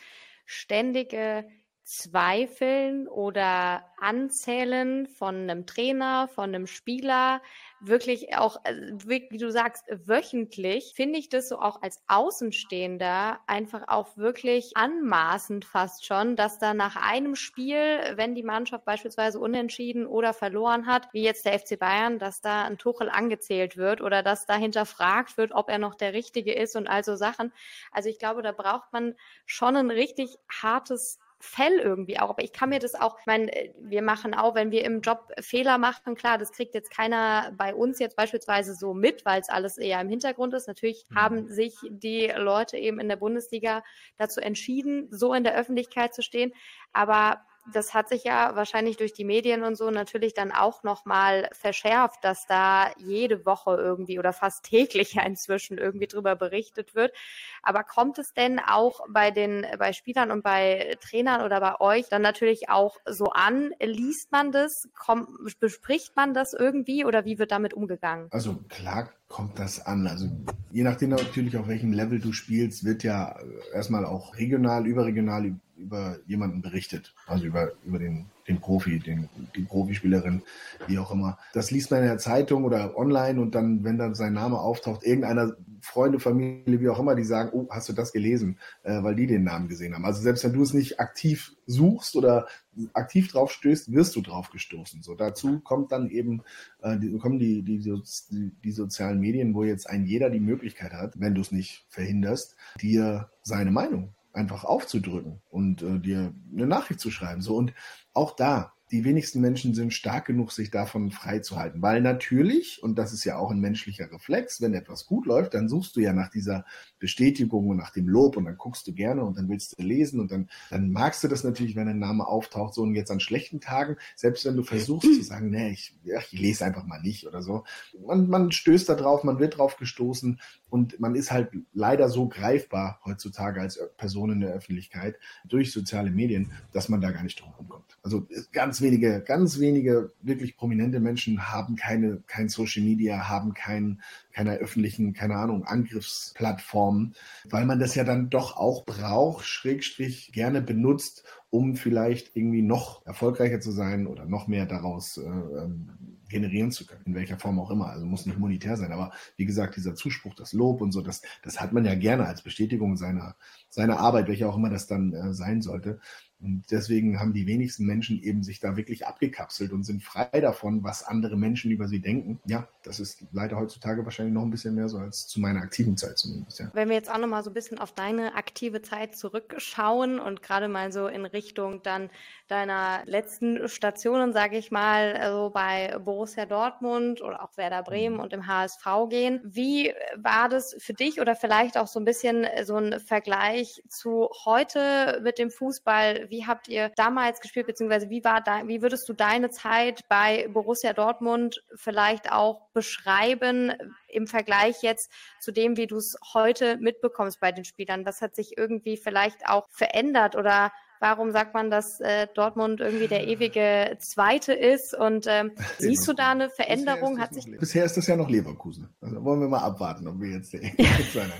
[0.46, 1.46] ständige
[1.90, 7.42] Zweifeln oder Anzählen von einem Trainer, von einem Spieler,
[7.80, 8.76] wirklich auch, äh,
[9.08, 15.66] wie du sagst, wöchentlich, finde ich das so auch als Außenstehender einfach auch wirklich anmaßend
[15.66, 21.12] fast schon, dass da nach einem Spiel, wenn die Mannschaft beispielsweise unentschieden oder verloren hat,
[21.12, 25.38] wie jetzt der FC Bayern, dass da ein Tuchel angezählt wird oder dass da hinterfragt
[25.38, 27.52] wird, ob er noch der Richtige ist und all so Sachen.
[27.92, 29.16] Also ich glaube, da braucht man
[29.48, 32.30] schon ein richtig hartes Fell irgendwie auch.
[32.30, 35.02] Aber ich kann mir das auch, ich meine, äh, wir machen auch, wenn wir im
[35.02, 39.40] Job Fehler machen, klar, das kriegt jetzt keiner bei uns jetzt beispielsweise so mit, weil
[39.40, 40.68] es alles eher im Hintergrund ist.
[40.68, 41.16] Natürlich mhm.
[41.16, 43.84] haben sich die Leute eben in der Bundesliga
[44.18, 46.54] dazu entschieden, so in der Öffentlichkeit zu stehen.
[46.92, 47.42] Aber
[47.74, 52.24] das hat sich ja wahrscheinlich durch die Medien und so natürlich dann auch nochmal verschärft,
[52.24, 57.14] dass da jede Woche irgendwie oder fast täglich ja inzwischen irgendwie drüber berichtet wird.
[57.62, 62.08] Aber kommt es denn auch bei den, bei Spielern und bei Trainern oder bei euch
[62.10, 63.72] dann natürlich auch so an?
[63.82, 64.90] Liest man das?
[64.98, 65.30] Kommt,
[65.60, 68.28] bespricht man das irgendwie oder wie wird damit umgegangen?
[68.32, 70.08] Also klar kommt das an.
[70.08, 70.28] Also
[70.72, 73.40] je nachdem natürlich auf welchem Level du spielst, wird ja
[73.74, 79.62] erstmal auch regional, überregional über jemanden berichtet, also über, über den, den Profi, den, die
[79.62, 80.44] Profispielerin,
[80.88, 81.38] wie auch immer.
[81.54, 85.04] Das liest man in der Zeitung oder online und dann, wenn dann sein Name auftaucht,
[85.04, 89.16] irgendeiner Freunde, Familie, wie auch immer, die sagen, oh, hast du das gelesen, äh, weil
[89.16, 90.06] die den Namen gesehen haben.
[90.06, 92.48] Also selbst wenn du es nicht aktiv suchst oder
[92.94, 95.02] aktiv drauf stößt, wirst du drauf gestoßen.
[95.04, 96.42] So dazu kommt dann eben,
[96.82, 100.94] äh, die, kommen die, die, die, die sozialen Medien, wo jetzt ein jeder die Möglichkeit
[100.94, 106.68] hat, wenn du es nicht verhinderst, dir seine Meinung einfach aufzudrücken und äh, dir eine
[106.68, 107.42] Nachricht zu schreiben.
[107.42, 107.74] So und
[108.14, 111.82] auch da die wenigsten Menschen sind stark genug, sich davon freizuhalten.
[111.82, 115.70] Weil natürlich, und das ist ja auch ein menschlicher Reflex, wenn etwas gut läuft, dann
[115.70, 116.66] suchst du ja nach dieser
[116.98, 120.20] Bestätigung und nach dem Lob und dann guckst du gerne und dann willst du lesen
[120.20, 123.20] und dann, dann magst du das natürlich, wenn ein Name auftaucht, so und jetzt an
[123.20, 127.02] schlechten Tagen, selbst wenn du versuchst zu sagen, nee, ich, ja, ich lese einfach mal
[127.02, 127.64] nicht oder so.
[128.06, 132.28] Man, man stößt da drauf, man wird drauf gestoßen und man ist halt leider so
[132.28, 137.40] greifbar heutzutage als Person in der Öffentlichkeit durch soziale Medien, dass man da gar nicht
[137.40, 137.98] drum kommt.
[138.02, 144.02] Also ganz wenige, ganz wenige wirklich prominente Menschen haben keine, kein Social Media, haben kein,
[144.32, 147.16] keine öffentlichen, keine Ahnung, Angriffsplattformen,
[147.50, 153.06] weil man das ja dann doch auch braucht, schrägstrich gerne benutzt, um vielleicht irgendwie noch
[153.06, 155.90] erfolgreicher zu sein oder noch mehr daraus äh, ähm,
[156.30, 157.88] generieren zu können, in welcher Form auch immer.
[157.88, 161.22] Also muss nicht monetär sein, aber wie gesagt, dieser Zuspruch, das Lob und so, das,
[161.44, 163.36] das hat man ja gerne als Bestätigung seiner,
[163.70, 166.00] seiner Arbeit, welche auch immer das dann äh, sein sollte.
[166.42, 170.84] Und deswegen haben die wenigsten Menschen eben sich da wirklich abgekapselt und sind frei davon,
[170.84, 172.40] was andere Menschen über sie denken.
[172.46, 175.98] Ja, das ist leider heutzutage wahrscheinlich noch ein bisschen mehr so als zu meiner aktiven
[175.98, 176.60] Zeit zumindest.
[176.60, 176.72] Ja.
[176.74, 180.42] Wenn wir jetzt auch noch mal so ein bisschen auf deine aktive Zeit zurückschauen und
[180.42, 182.10] gerade mal so in Richtung dann
[182.48, 188.22] deiner letzten Stationen, sage ich mal, also bei Borussia Dortmund oder auch Werder Bremen mhm.
[188.22, 189.42] und im HSV gehen.
[189.44, 194.30] Wie war das für dich oder vielleicht auch so ein bisschen so ein Vergleich zu
[194.46, 196.29] heute mit dem Fußball?
[196.30, 200.48] Wie habt ihr damals gespielt, beziehungsweise wie war da, wie würdest du deine Zeit bei
[200.48, 203.74] Borussia Dortmund vielleicht auch beschreiben
[204.08, 208.06] im Vergleich jetzt zu dem, wie du es heute mitbekommst bei den Spielern?
[208.06, 213.08] Was hat sich irgendwie vielleicht auch verändert oder Warum sagt man, dass äh, Dortmund irgendwie
[213.08, 214.94] der ewige Zweite ist?
[214.94, 217.16] Und ähm, siehst du da eine Veränderung?
[217.16, 218.90] Bisher Hat sich Bisher ist das ja noch Leverkusen.
[219.00, 221.32] Also wollen wir mal abwarten, ob wir jetzt der ewige Zweite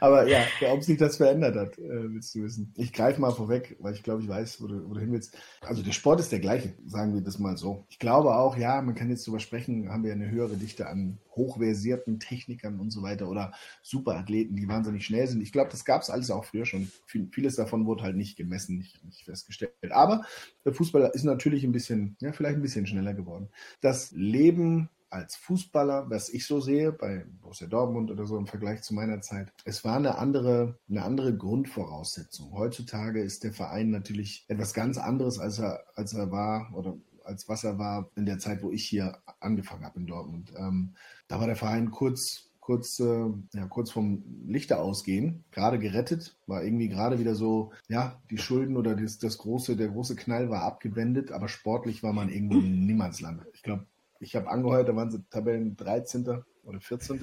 [0.00, 2.72] aber ja, ob sich das verändert hat, äh, willst du wissen.
[2.76, 5.36] Ich greife mal vorweg, weil ich glaube, ich weiß, wo du, wo du hin willst.
[5.60, 7.86] Also der Sport ist der gleiche, sagen wir das mal so.
[7.88, 11.18] Ich glaube auch, ja, man kann jetzt darüber sprechen, haben wir eine höhere Dichte an
[11.36, 15.40] hochversierten Technikern und so weiter oder Superathleten, die wahnsinnig schnell sind.
[15.40, 16.90] Ich glaube, das gab es alles auch früher schon.
[17.06, 19.72] Vieles davon wurde halt nicht gemessen, nicht, nicht festgestellt.
[19.90, 20.24] Aber
[20.64, 23.48] der Fußballer ist natürlich ein bisschen, ja, vielleicht ein bisschen schneller geworden.
[23.80, 28.82] Das Leben als Fußballer, was ich so sehe, bei Borussia Dortmund oder so im Vergleich
[28.82, 32.52] zu meiner Zeit, es war eine andere, eine andere Grundvoraussetzung.
[32.52, 37.48] Heutzutage ist der Verein natürlich etwas ganz anderes, als er, als er war oder als
[37.48, 40.52] was er war in der Zeit, wo ich hier angefangen habe in Dortmund.
[40.56, 40.94] Ähm,
[41.28, 46.62] da war der Verein kurz kurz, äh, ja, kurz vom Lichter ausgehen, gerade gerettet, war
[46.62, 50.62] irgendwie gerade wieder so, ja, die Schulden oder das, das große, der große Knall war
[50.62, 53.44] abgewendet, aber sportlich war man irgendwo in Niemandsland.
[53.54, 53.86] Ich glaube,
[54.20, 56.42] ich habe angeheuert, da waren sie Tabellen 13.
[56.64, 57.20] oder 14.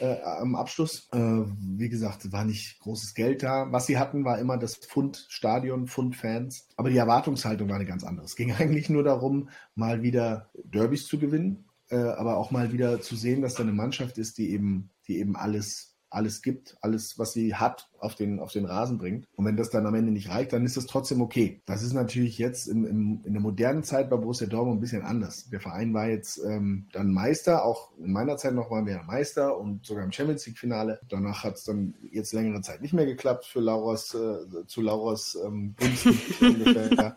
[0.00, 1.08] äh, am Abschluss.
[1.12, 3.70] Äh, wie gesagt, war nicht großes Geld da.
[3.72, 6.68] Was sie hatten, war immer das Pfund-Stadion, Pfund-Fans.
[6.76, 8.26] Aber die Erwartungshaltung war eine ganz andere.
[8.26, 13.00] Es ging eigentlich nur darum, mal wieder Derbys zu gewinnen, äh, aber auch mal wieder
[13.00, 17.18] zu sehen, dass da eine Mannschaft ist, die eben, die eben alles alles gibt, alles,
[17.18, 19.26] was sie hat, auf den, auf den Rasen bringt.
[19.34, 21.62] Und wenn das dann am Ende nicht reicht, dann ist das trotzdem okay.
[21.66, 25.02] Das ist natürlich jetzt im, im, in der modernen Zeit bei Borussia Dortmund ein bisschen
[25.02, 25.48] anders.
[25.50, 29.58] Der Verein war jetzt ähm, dann Meister, auch in meiner Zeit noch waren wir Meister
[29.58, 31.00] und sogar im Champions League Finale.
[31.08, 35.36] Danach hat es dann jetzt längere Zeit nicht mehr geklappt für Lauras, äh, zu Lauras
[35.44, 37.16] ähm, Gunsten ungefähr.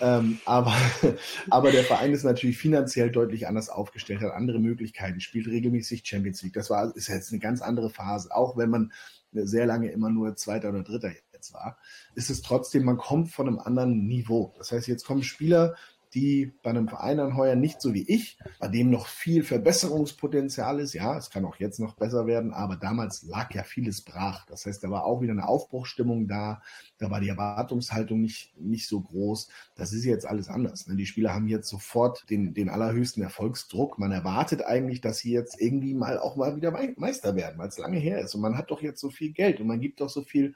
[0.00, 0.74] ähm, aber,
[1.50, 6.42] aber der Verein ist natürlich finanziell deutlich anders aufgestellt, hat andere Möglichkeiten, spielt regelmäßig Champions
[6.42, 6.52] League.
[6.52, 8.27] Das war, ist jetzt eine ganz andere Phase.
[8.30, 8.92] Auch wenn man
[9.32, 11.78] sehr lange immer nur Zweiter oder Dritter jetzt war,
[12.14, 14.54] ist es trotzdem, man kommt von einem anderen Niveau.
[14.58, 15.76] Das heißt, jetzt kommen Spieler,
[16.14, 20.94] die bei einem Verein anheuern, nicht so wie ich, bei dem noch viel Verbesserungspotenzial ist.
[20.94, 24.46] Ja, es kann auch jetzt noch besser werden, aber damals lag ja vieles brach.
[24.46, 26.62] Das heißt, da war auch wieder eine Aufbruchstimmung da,
[26.98, 29.48] da war die Erwartungshaltung nicht, nicht so groß.
[29.76, 30.86] Das ist jetzt alles anders.
[30.86, 30.96] Ne?
[30.96, 33.98] Die Spieler haben jetzt sofort den, den allerhöchsten Erfolgsdruck.
[33.98, 37.78] Man erwartet eigentlich, dass sie jetzt irgendwie mal auch mal wieder Meister werden, weil es
[37.78, 38.34] lange her ist.
[38.34, 40.54] Und man hat doch jetzt so viel Geld und man gibt doch so viel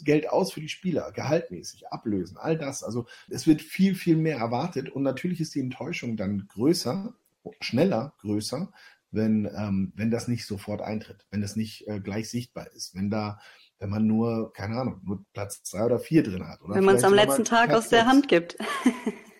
[0.00, 2.82] Geld aus für die Spieler, gehaltmäßig, ablösen, all das.
[2.82, 7.14] Also es wird viel, viel mehr erwartet und natürlich ist die Enttäuschung dann größer,
[7.60, 8.72] schneller größer,
[9.10, 13.10] wenn, ähm, wenn das nicht sofort eintritt, wenn das nicht äh, gleich sichtbar ist, wenn
[13.10, 13.38] da,
[13.78, 16.62] wenn man nur, keine Ahnung, nur Platz zwei oder vier drin hat.
[16.62, 18.56] Oder wenn man es am letzten Tag aus der Hand gibt.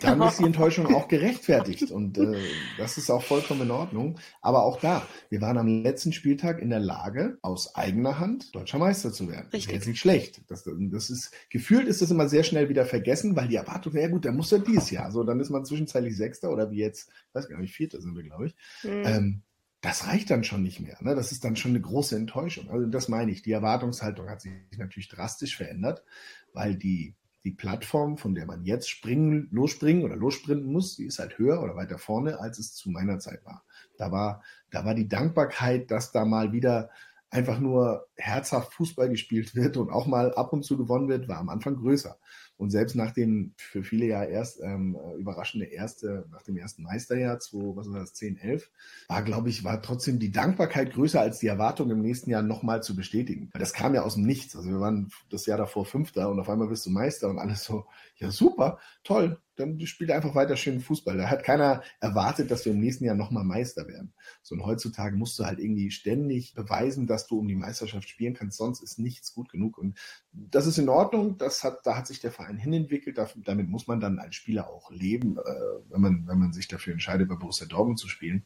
[0.00, 2.38] dann ist die Enttäuschung auch gerechtfertigt und äh,
[2.78, 4.18] das ist auch vollkommen in Ordnung.
[4.40, 8.78] Aber auch da, wir waren am letzten Spieltag in der Lage, aus eigener Hand deutscher
[8.78, 9.48] Meister zu werden.
[9.52, 9.64] Richtig.
[9.64, 10.42] Das ist jetzt nicht schlecht.
[10.48, 14.08] Das, das ist, gefühlt ist das immer sehr schnell wieder vergessen, weil die Erwartung, ja
[14.08, 15.10] gut, dann muss er dies Jahr.
[15.12, 18.16] So, dann ist man zwischenzeitlich Sechster oder wie jetzt, ich weiß gar nicht, Vierter sind
[18.16, 18.54] wir, glaube ich.
[18.82, 19.02] Mhm.
[19.04, 19.42] Ähm,
[19.80, 20.98] das reicht dann schon nicht mehr.
[21.00, 21.14] Ne?
[21.14, 22.70] Das ist dann schon eine große Enttäuschung.
[22.70, 23.42] Also das meine ich.
[23.42, 26.04] Die Erwartungshaltung hat sich natürlich drastisch verändert,
[26.52, 31.18] weil die die Plattform, von der man jetzt springen, losspringen oder lossprinten muss, die ist
[31.18, 33.64] halt höher oder weiter vorne, als es zu meiner Zeit war.
[33.96, 36.90] Da war, da war die Dankbarkeit, dass da mal wieder
[37.30, 41.38] einfach nur herzhaft Fußball gespielt wird und auch mal ab und zu gewonnen wird, war
[41.38, 42.18] am Anfang größer.
[42.60, 47.38] Und selbst nach dem für viele ja erst ähm, überraschende erste, nach dem ersten Meisterjahr,
[47.38, 48.70] 2, was war das, 10, 11,
[49.08, 52.82] war, glaube ich, war trotzdem die Dankbarkeit größer als die Erwartung, im nächsten Jahr nochmal
[52.82, 53.48] zu bestätigen.
[53.54, 54.56] Das kam ja aus dem Nichts.
[54.56, 57.64] Also wir waren das Jahr davor Fünfter und auf einmal bist du Meister und alles
[57.64, 61.16] so, ja super, toll, dann spielt einfach weiter schön Fußball.
[61.16, 64.12] Da hat keiner erwartet, dass wir im nächsten Jahr nochmal Meister werden.
[64.42, 68.34] So und heutzutage musst du halt irgendwie ständig beweisen, dass du um die Meisterschaft spielen
[68.34, 69.78] kannst, sonst ist nichts gut genug.
[69.78, 69.98] Und
[70.32, 74.00] das ist in Ordnung, das hat, da hat sich der Verein hinentwickelt, damit muss man
[74.00, 75.42] dann als Spieler auch leben, äh,
[75.90, 78.44] wenn man, wenn man sich dafür entscheidet, bei Borussia Dortmund zu spielen.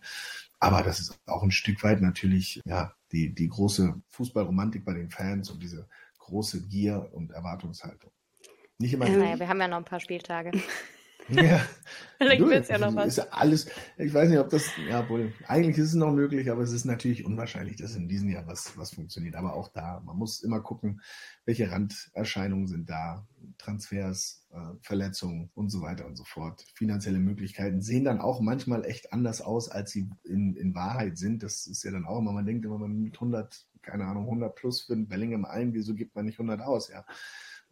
[0.60, 5.10] Aber das ist auch ein Stück weit natürlich, ja, die, die große Fußballromantik bei den
[5.10, 8.10] Fans und diese große Gier und Erwartungshaltung.
[8.78, 9.08] Nicht immer.
[9.08, 10.50] Naja, wir haben ja noch ein paar Spieltage.
[11.28, 11.60] Ja,
[12.18, 13.18] Vielleicht wird es ja noch was.
[13.18, 13.66] Ist alles,
[13.98, 16.84] ich weiß nicht, ob das, ja wohl, eigentlich ist es noch möglich, aber es ist
[16.84, 19.34] natürlich unwahrscheinlich, dass in diesem Jahr was, was funktioniert.
[19.34, 21.00] Aber auch da, man muss immer gucken,
[21.44, 23.26] welche Randerscheinungen sind da,
[23.58, 26.64] Transfers, äh, Verletzungen und so weiter und so fort.
[26.74, 31.42] Finanzielle Möglichkeiten sehen dann auch manchmal echt anders aus, als sie in, in Wahrheit sind.
[31.42, 34.54] Das ist ja dann auch immer, man denkt immer, man mit 100, keine Ahnung, 100
[34.54, 37.04] plus für ein Bellingham ein, wieso gibt man nicht 100 aus, ja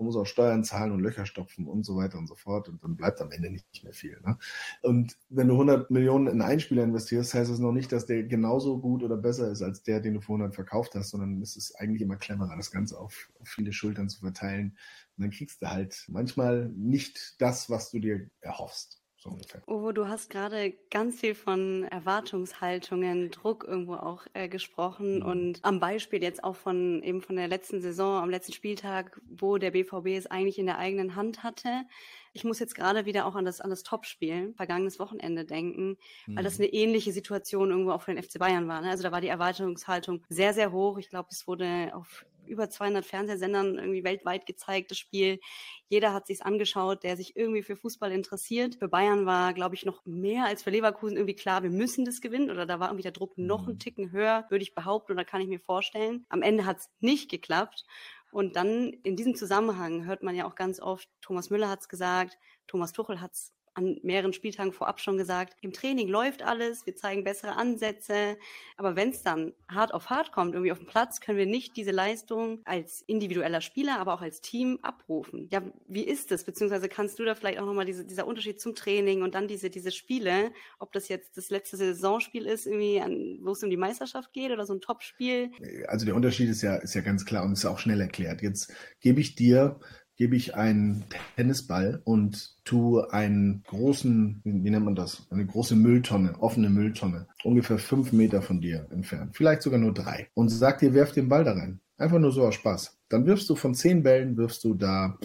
[0.02, 2.82] man muss auch Steuern zahlen und Löcher stopfen und so weiter und so fort und
[2.82, 4.20] dann bleibt am Ende nicht mehr viel.
[4.24, 4.36] Ne?
[4.82, 8.24] Und wenn du 100 Millionen in einen Spieler investierst, heißt das noch nicht, dass der
[8.24, 11.56] genauso gut oder besser ist als der, den du vor 100 verkauft hast, sondern es
[11.56, 14.76] ist eigentlich immer cleverer, das Ganze auf, auf viele Schultern zu verteilen.
[15.16, 19.01] Und dann kriegst du halt manchmal nicht das, was du dir erhoffst.
[19.22, 19.62] So ungefähr.
[19.68, 25.26] Uwe, du hast gerade ganz viel von Erwartungshaltungen, Druck irgendwo auch äh, gesprochen mhm.
[25.26, 29.58] und am Beispiel jetzt auch von eben von der letzten Saison, am letzten Spieltag, wo
[29.58, 31.84] der BVB es eigentlich in der eigenen Hand hatte.
[32.32, 36.36] Ich muss jetzt gerade wieder auch an das, an das Topspiel, vergangenes Wochenende denken, mhm.
[36.36, 36.64] weil das mhm.
[36.64, 38.80] eine ähnliche Situation irgendwo auch für den FC Bayern war.
[38.80, 38.90] Ne?
[38.90, 40.98] Also da war die Erwartungshaltung sehr, sehr hoch.
[40.98, 45.40] Ich glaube, es wurde auf über 200 Fernsehsendern irgendwie weltweit gezeigt, das Spiel.
[45.88, 48.76] Jeder hat sich's angeschaut, der sich irgendwie für Fußball interessiert.
[48.76, 52.20] Für Bayern war, glaube ich, noch mehr als für Leverkusen irgendwie klar, wir müssen das
[52.20, 52.50] gewinnen.
[52.50, 53.80] Oder da war irgendwie der Druck noch einen mhm.
[53.80, 56.26] Ticken höher, würde ich behaupten, oder kann ich mir vorstellen.
[56.28, 57.84] Am Ende hat's nicht geklappt.
[58.30, 62.38] Und dann in diesem Zusammenhang hört man ja auch ganz oft, Thomas Müller hat's gesagt,
[62.66, 67.24] Thomas Tuchel hat's an mehreren Spieltagen vorab schon gesagt, im Training läuft alles, wir zeigen
[67.24, 68.36] bessere Ansätze.
[68.76, 71.76] Aber wenn es dann hart auf hart kommt, irgendwie auf dem Platz, können wir nicht
[71.76, 75.48] diese Leistung als individueller Spieler, aber auch als Team abrufen.
[75.50, 76.44] Ja, wie ist das?
[76.44, 79.70] Beziehungsweise kannst du da vielleicht auch nochmal diese, dieser Unterschied zum Training und dann diese,
[79.70, 83.00] diese Spiele, ob das jetzt das letzte Saisonspiel ist, irgendwie,
[83.42, 85.50] wo es um die Meisterschaft geht oder so ein Topspiel?
[85.88, 88.42] Also der Unterschied ist ja, ist ja ganz klar und ist auch schnell erklärt.
[88.42, 89.80] Jetzt gebe ich dir
[90.16, 91.04] gebe ich einen
[91.36, 95.26] Tennisball und tue einen großen, wie nennt man das?
[95.30, 100.28] Eine große Mülltonne, offene Mülltonne, ungefähr fünf Meter von dir entfernt, vielleicht sogar nur drei.
[100.34, 101.80] Und sag dir, werf den Ball da rein.
[101.96, 102.98] Einfach nur so aus Spaß.
[103.08, 105.18] Dann wirfst du von zehn Bällen, wirfst du da,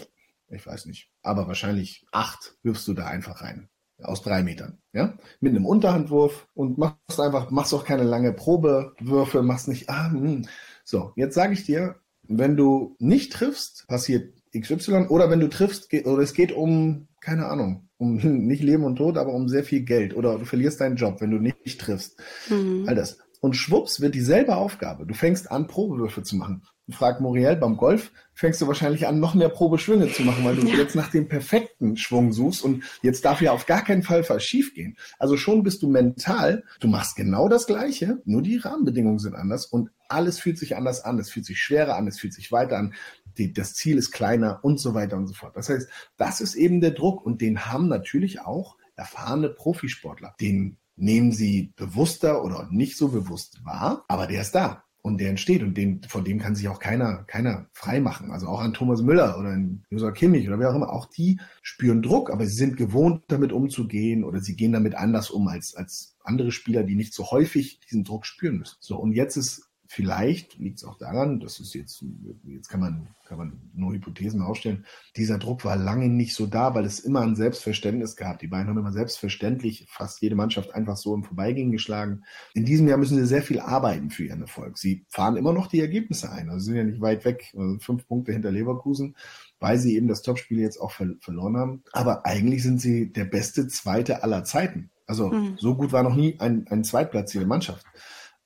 [0.50, 3.68] ich weiß nicht, aber wahrscheinlich acht wirfst du da einfach rein
[4.02, 9.42] aus drei Metern, ja, mit einem Unterhandwurf und machst einfach, machst auch keine lange Probewürfe,
[9.42, 10.20] machst nicht, ah, mh.
[10.20, 10.48] Hm.
[10.84, 15.92] so, jetzt sage ich dir, wenn du nicht triffst, passiert XY oder wenn du triffst,
[16.04, 19.82] oder es geht um, keine Ahnung, um nicht Leben und Tod, aber um sehr viel
[19.82, 22.20] Geld oder du verlierst deinen Job, wenn du nicht triffst.
[22.48, 22.84] Mhm.
[22.86, 23.18] All das.
[23.40, 25.06] Und schwupps wird dieselbe Aufgabe.
[25.06, 26.62] Du fängst an, Probewürfe zu machen.
[26.90, 30.66] Frag Muriel, beim Golf fängst du wahrscheinlich an, noch mehr Probeschwünge zu machen, weil du
[30.66, 30.76] ja.
[30.76, 34.42] jetzt nach dem perfekten Schwung suchst und jetzt darf ja auf gar keinen Fall was
[34.42, 34.96] schief gehen.
[35.18, 39.66] Also schon bist du mental, du machst genau das Gleiche, nur die Rahmenbedingungen sind anders
[39.66, 42.78] und alles fühlt sich anders an, es fühlt sich schwerer an, es fühlt sich weiter
[42.78, 42.94] an
[43.38, 45.56] die, das Ziel ist kleiner und so weiter und so fort.
[45.56, 50.34] Das heißt, das ist eben der Druck und den haben natürlich auch erfahrene Profisportler.
[50.40, 55.30] Den nehmen sie bewusster oder nicht so bewusst wahr, aber der ist da und der
[55.30, 58.30] entsteht und den, von dem kann sich auch keiner, keiner frei machen.
[58.30, 60.92] Also auch an Thomas Müller oder an Josua Kimmich oder wer auch immer.
[60.92, 65.30] Auch die spüren Druck, aber sie sind gewohnt, damit umzugehen oder sie gehen damit anders
[65.30, 68.76] um als, als andere Spieler, die nicht so häufig diesen Druck spüren müssen.
[68.80, 72.04] So, und jetzt ist Vielleicht liegt es auch daran, das ist jetzt,
[72.44, 74.84] jetzt kann man, kann man nur Hypothesen aufstellen,
[75.16, 78.38] dieser Druck war lange nicht so da, weil es immer ein Selbstverständnis gab.
[78.38, 82.24] Die beiden haben immer selbstverständlich fast jede Mannschaft einfach so im Vorbeigehen geschlagen.
[82.52, 84.76] In diesem Jahr müssen sie sehr viel arbeiten für ihren Erfolg.
[84.76, 88.06] Sie fahren immer noch die Ergebnisse ein, also sind ja nicht weit weg, also fünf
[88.06, 89.16] Punkte hinter Leverkusen,
[89.58, 91.82] weil sie eben das Topspiel jetzt auch ver verloren haben.
[91.92, 94.90] Aber eigentlich sind sie der beste Zweite aller Zeiten.
[95.06, 95.56] Also mhm.
[95.56, 97.86] so gut war noch nie ein, ein zweitplatzierte Mannschaft.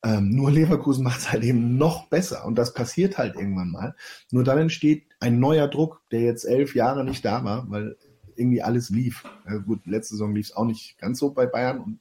[0.05, 3.95] Ähm, nur Leverkusen macht es halt eben noch besser und das passiert halt irgendwann mal.
[4.31, 7.97] Nur dann entsteht ein neuer Druck, der jetzt elf Jahre nicht da war, weil
[8.37, 9.25] irgendwie alles lief.
[9.47, 12.01] Ja, gut, letzte Saison lief es auch nicht ganz so bei Bayern und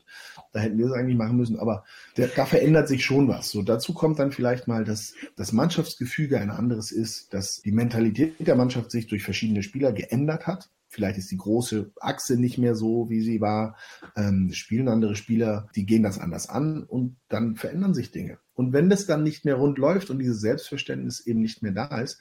[0.54, 1.84] da hätten wir es eigentlich machen müssen, aber
[2.18, 3.50] der, da verändert sich schon was.
[3.52, 8.36] So dazu kommt dann vielleicht mal, dass das Mannschaftsgefüge ein anderes ist, dass die Mentalität
[8.40, 10.70] der Mannschaft sich durch verschiedene Spieler geändert hat.
[10.91, 13.77] Vielleicht ist die große Achse nicht mehr so, wie sie war.
[14.17, 18.39] Ähm, spielen andere Spieler, die gehen das anders an und dann verändern sich Dinge.
[18.54, 22.01] Und wenn das dann nicht mehr rund läuft und dieses Selbstverständnis eben nicht mehr da
[22.01, 22.19] ist,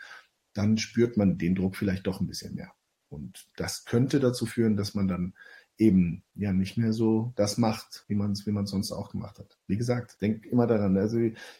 [0.54, 2.72] dann spürt man den Druck vielleicht doch ein bisschen mehr.
[3.08, 5.34] Und das könnte dazu führen, dass man dann
[5.80, 9.38] eben ja nicht mehr so das macht, wie man es wie man sonst auch gemacht
[9.38, 9.58] hat.
[9.66, 11.18] Wie gesagt, denk immer daran, also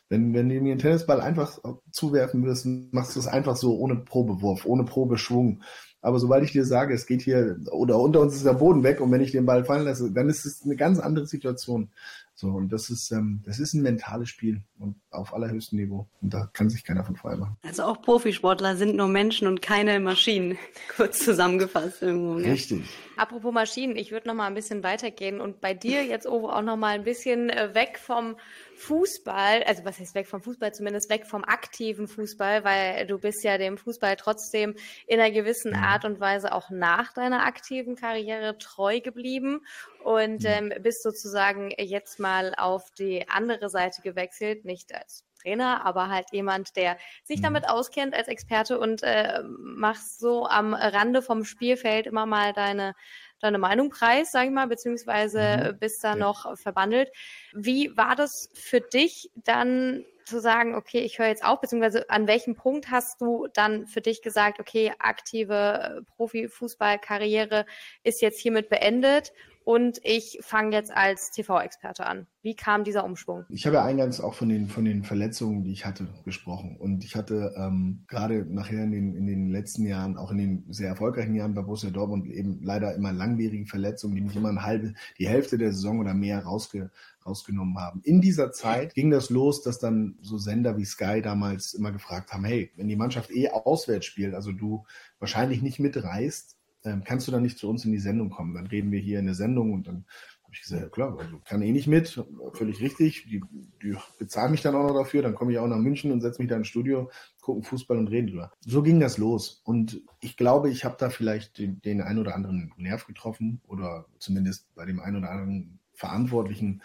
[0.09, 1.59] wenn, wenn du mir einen Tennisball einfach
[1.91, 5.63] zuwerfen würdest, machst du es einfach so ohne Probewurf, ohne Probeschwung.
[6.03, 9.01] Aber sobald ich dir sage, es geht hier oder unter uns ist der Boden weg
[9.01, 11.91] und wenn ich den Ball fallen lasse, dann ist es eine ganz andere Situation.
[12.41, 16.09] So, und das ist, ähm, das ist ein mentales Spiel und auf allerhöchstem Niveau.
[16.23, 17.59] Und da kann sich keiner von frei machen.
[17.63, 20.57] Also auch Profisportler sind nur Menschen und keine Maschinen,
[20.97, 22.37] kurz zusammengefasst irgendwo.
[22.37, 22.53] Ne?
[22.53, 22.85] Richtig.
[23.19, 26.63] Apropos Maschinen, ich würde noch mal ein bisschen weitergehen und bei dir jetzt Ovo auch
[26.63, 28.37] noch mal ein bisschen äh, weg vom
[28.77, 33.45] Fußball, also was heißt weg vom Fußball, zumindest weg vom aktiven Fußball, weil du bist
[33.45, 34.75] ja dem Fußball trotzdem
[35.07, 35.85] in einer gewissen mhm.
[35.85, 39.61] Art und Weise auch nach deiner aktiven Karriere treu geblieben
[40.05, 40.47] und mhm.
[40.47, 46.27] ähm, bist sozusagen jetzt mal auf die andere Seite gewechselt, nicht als Trainer, aber halt
[46.33, 47.45] jemand, der sich mhm.
[47.45, 52.95] damit auskennt als Experte und äh, machst so am Rande vom Spielfeld immer mal deine
[53.41, 55.79] deine Meinung preis, sag ich mal, beziehungsweise mhm.
[55.79, 56.17] bist da ja.
[56.17, 57.11] noch verbandelt.
[57.55, 62.29] Wie war das für dich dann zu sagen, okay, ich höre jetzt auf, beziehungsweise an
[62.29, 67.67] welchem Punkt hast du dann für dich gesagt, okay, aktive Profifußballkarriere
[68.05, 69.33] ist jetzt hiermit beendet
[69.65, 72.27] und ich fange jetzt als TV-Experte an.
[72.43, 73.45] Wie kam dieser Umschwung?
[73.51, 76.77] Ich habe ja eingangs auch von den, von den Verletzungen, die ich hatte, gesprochen.
[76.79, 80.65] Und ich hatte ähm, gerade nachher in den, in den letzten Jahren, auch in den
[80.71, 84.63] sehr erfolgreichen Jahren bei Borussia Dortmund, eben leider immer langwierige Verletzungen, die mich immer eine
[84.63, 86.91] halbe, die Hälfte der Saison oder mehr rausge,
[87.27, 88.01] rausgenommen haben.
[88.05, 92.33] In dieser Zeit ging das los, dass dann so Sender wie Sky damals immer gefragt
[92.33, 94.87] haben, hey, wenn die Mannschaft eh auswärts spielt, also du
[95.19, 98.55] wahrscheinlich nicht mitreist, ähm, kannst du dann nicht zu uns in die Sendung kommen?
[98.55, 100.05] Dann reden wir hier in der Sendung und dann
[100.51, 103.25] habe ich gesagt, ja klar, also kann eh nicht mit, völlig richtig.
[103.31, 103.41] Die,
[103.83, 106.43] die bezahlen mich dann auch noch dafür, dann komme ich auch nach München und setze
[106.43, 107.09] mich da ins Studio,
[107.41, 108.51] gucken Fußball und reden drüber.
[108.61, 109.63] So ging das los.
[109.65, 114.07] Und ich glaube, ich habe da vielleicht den, den einen oder anderen Nerv getroffen oder
[114.19, 116.83] zumindest bei dem einen oder anderen Verantwortlichen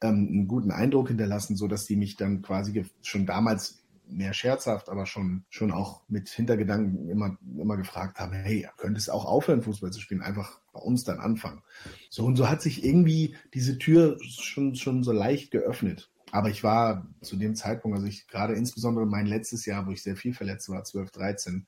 [0.00, 3.77] ähm, einen guten Eindruck hinterlassen, so dass die mich dann quasi schon damals
[4.10, 9.24] mehr scherzhaft, aber schon, schon auch mit Hintergedanken immer, immer gefragt haben, hey, könntest auch
[9.24, 11.62] aufhören, Fußball zu spielen, einfach bei uns dann anfangen.
[12.10, 16.10] So und so hat sich irgendwie diese Tür schon, schon so leicht geöffnet.
[16.30, 20.02] Aber ich war zu dem Zeitpunkt, also ich gerade insbesondere mein letztes Jahr, wo ich
[20.02, 21.66] sehr viel verletzt war, 12, 13,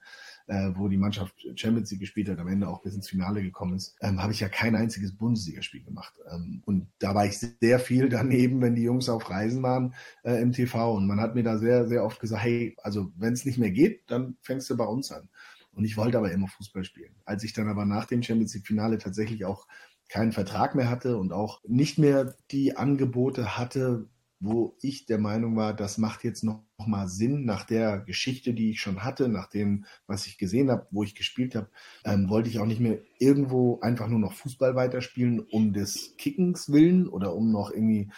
[0.50, 3.76] äh, wo die Mannschaft Champions League gespielt hat, am Ende auch bis ins Finale gekommen
[3.76, 6.12] ist, ähm, habe ich ja kein einziges Bundesligaspiel gemacht.
[6.28, 9.94] Ähm, und da war ich sehr viel daneben, wenn die Jungs auf Reisen waren
[10.24, 10.96] äh, im TV.
[10.96, 13.70] Und man hat mir da sehr, sehr oft gesagt, hey, also wenn es nicht mehr
[13.70, 15.28] geht, dann fängst du bei uns an.
[15.72, 17.14] Und ich wollte aber immer Fußball spielen.
[17.24, 19.68] Als ich dann aber nach dem Champions League Finale tatsächlich auch
[20.08, 24.08] keinen Vertrag mehr hatte und auch nicht mehr die Angebote hatte,
[24.40, 28.70] wo ich der Meinung war, das macht jetzt noch, mal Sinn nach der Geschichte, die
[28.70, 31.68] ich schon hatte, nach dem, was ich gesehen habe, wo ich gespielt habe,
[32.04, 36.72] ähm, wollte ich auch nicht mehr irgendwo einfach nur noch Fußball weiterspielen, um des Kickens
[36.72, 38.10] willen oder um noch irgendwie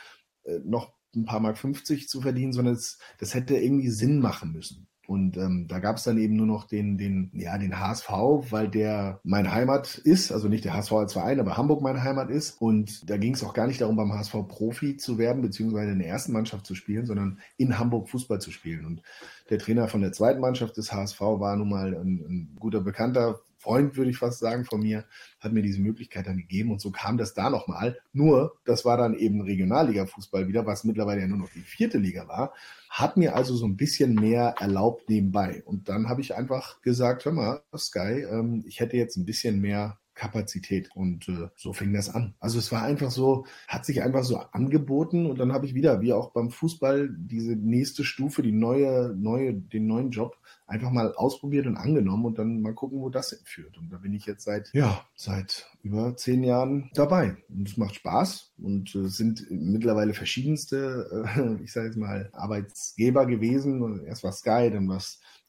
[0.45, 4.53] äh, noch ein paar Mark 50 zu verdienen, sondern es, das hätte irgendwie Sinn machen
[4.53, 4.89] müssen.
[5.07, 8.09] Und ähm, da gab es dann eben nur noch den, den, ja, den HSV,
[8.51, 12.31] weil der meine Heimat ist, also nicht der HSV als Verein, aber Hamburg meine Heimat
[12.31, 12.61] ist.
[12.61, 15.99] Und da ging es auch gar nicht darum, beim HSV Profi zu werden, beziehungsweise in
[15.99, 18.85] der ersten Mannschaft zu spielen, sondern in Hamburg Fußball zu spielen.
[18.87, 19.03] Und
[19.51, 23.41] der Trainer von der zweiten Mannschaft des HSV war nun mal ein, ein guter Bekannter
[23.63, 25.05] Freund, würde ich fast sagen, von mir,
[25.41, 27.99] hat mir diese Möglichkeit dann gegeben und so kam das da nochmal.
[28.13, 32.27] Nur, das war dann eben Regionalliga-Fußball wieder, was mittlerweile ja nur noch die vierte Liga
[32.27, 32.53] war,
[32.91, 35.63] hat mir also so ein bisschen mehr erlaubt nebenbei.
[35.65, 39.61] Und dann habe ich einfach gesagt, hör mal, Sky, ähm, ich hätte jetzt ein bisschen
[39.61, 40.89] mehr Kapazität.
[40.95, 42.35] Und äh, so fing das an.
[42.39, 46.01] Also es war einfach so, hat sich einfach so angeboten und dann habe ich wieder,
[46.01, 51.13] wie auch beim Fußball, diese nächste Stufe, die neue, neue, den neuen Job einfach mal
[51.15, 53.77] ausprobiert und angenommen und dann mal gucken, wo das führt.
[53.79, 57.37] Und da bin ich jetzt seit, ja, seit über zehn Jahren dabei.
[57.49, 63.27] Und es macht Spaß und äh, sind mittlerweile verschiedenste, äh, ich sage jetzt mal, Arbeitsgeber
[63.27, 64.05] gewesen.
[64.07, 64.99] Erst war Sky, dann war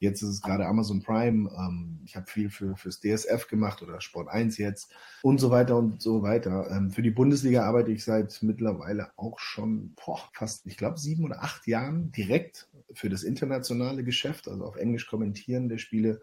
[0.03, 1.49] Jetzt ist es gerade Amazon Prime.
[1.57, 4.91] Ähm, ich habe viel für fürs DSF gemacht oder Sport 1 jetzt
[5.21, 6.69] und so weiter und so weiter.
[6.69, 11.23] Ähm, für die Bundesliga arbeite ich seit mittlerweile auch schon boah, fast, ich glaube, sieben
[11.23, 16.19] oder acht Jahren direkt für das internationale Geschäft, also auf Englisch kommentieren der Spiele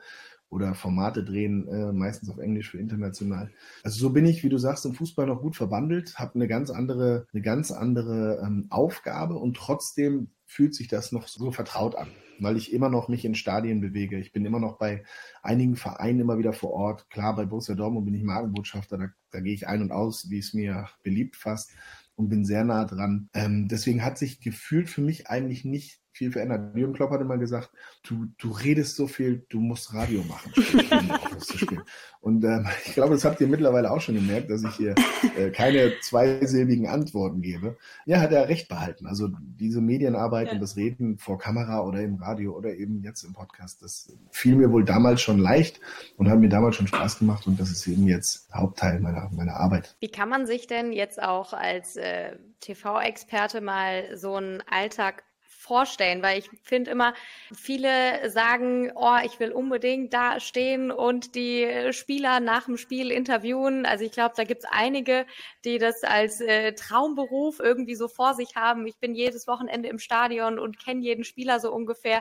[0.50, 3.50] oder Formate drehen, äh, meistens auf Englisch für international.
[3.84, 6.70] Also so bin ich, wie du sagst, im Fußball noch gut verbandelt, habe eine ganz
[6.70, 12.08] andere, eine ganz andere ähm, Aufgabe und trotzdem fühlt sich das noch so vertraut an,
[12.40, 14.18] weil ich immer noch mich in Stadien bewege.
[14.18, 15.04] Ich bin immer noch bei
[15.42, 17.08] einigen Vereinen immer wieder vor Ort.
[17.08, 20.38] Klar, bei Borussia Dortmund bin ich Magenbotschafter, da, da gehe ich ein und aus, wie
[20.38, 21.70] es mir beliebt fast
[22.16, 23.28] und bin sehr nah dran.
[23.32, 26.76] Ähm, deswegen hat sich gefühlt für mich eigentlich nicht viel verändert.
[26.76, 27.70] Jürgen Klopp hat immer gesagt,
[28.02, 30.52] du, du redest so viel, du musst Radio machen.
[32.20, 34.94] und ähm, ich glaube, das habt ihr mittlerweile auch schon gemerkt, dass ich hier
[35.36, 37.76] äh, keine zweisilbigen Antworten gebe.
[38.06, 39.06] Ja, hat er recht behalten.
[39.06, 40.52] Also diese Medienarbeit ja.
[40.54, 44.56] und das Reden vor Kamera oder im Radio oder eben jetzt im Podcast, das fiel
[44.56, 45.80] mir wohl damals schon leicht
[46.16, 49.54] und hat mir damals schon Spaß gemacht und das ist eben jetzt Hauptteil meiner, meiner
[49.54, 49.96] Arbeit.
[50.00, 55.24] Wie kann man sich denn jetzt auch als äh, TV-Experte mal so einen Alltag
[55.70, 57.14] vorstellen, weil ich finde immer,
[57.54, 63.86] viele sagen, oh, ich will unbedingt da stehen und die Spieler nach dem Spiel interviewen.
[63.86, 65.26] Also ich glaube, da gibt es einige,
[65.64, 68.84] die das als äh, Traumberuf irgendwie so vor sich haben.
[68.84, 72.20] Ich bin jedes Wochenende im Stadion und kenne jeden Spieler so ungefähr.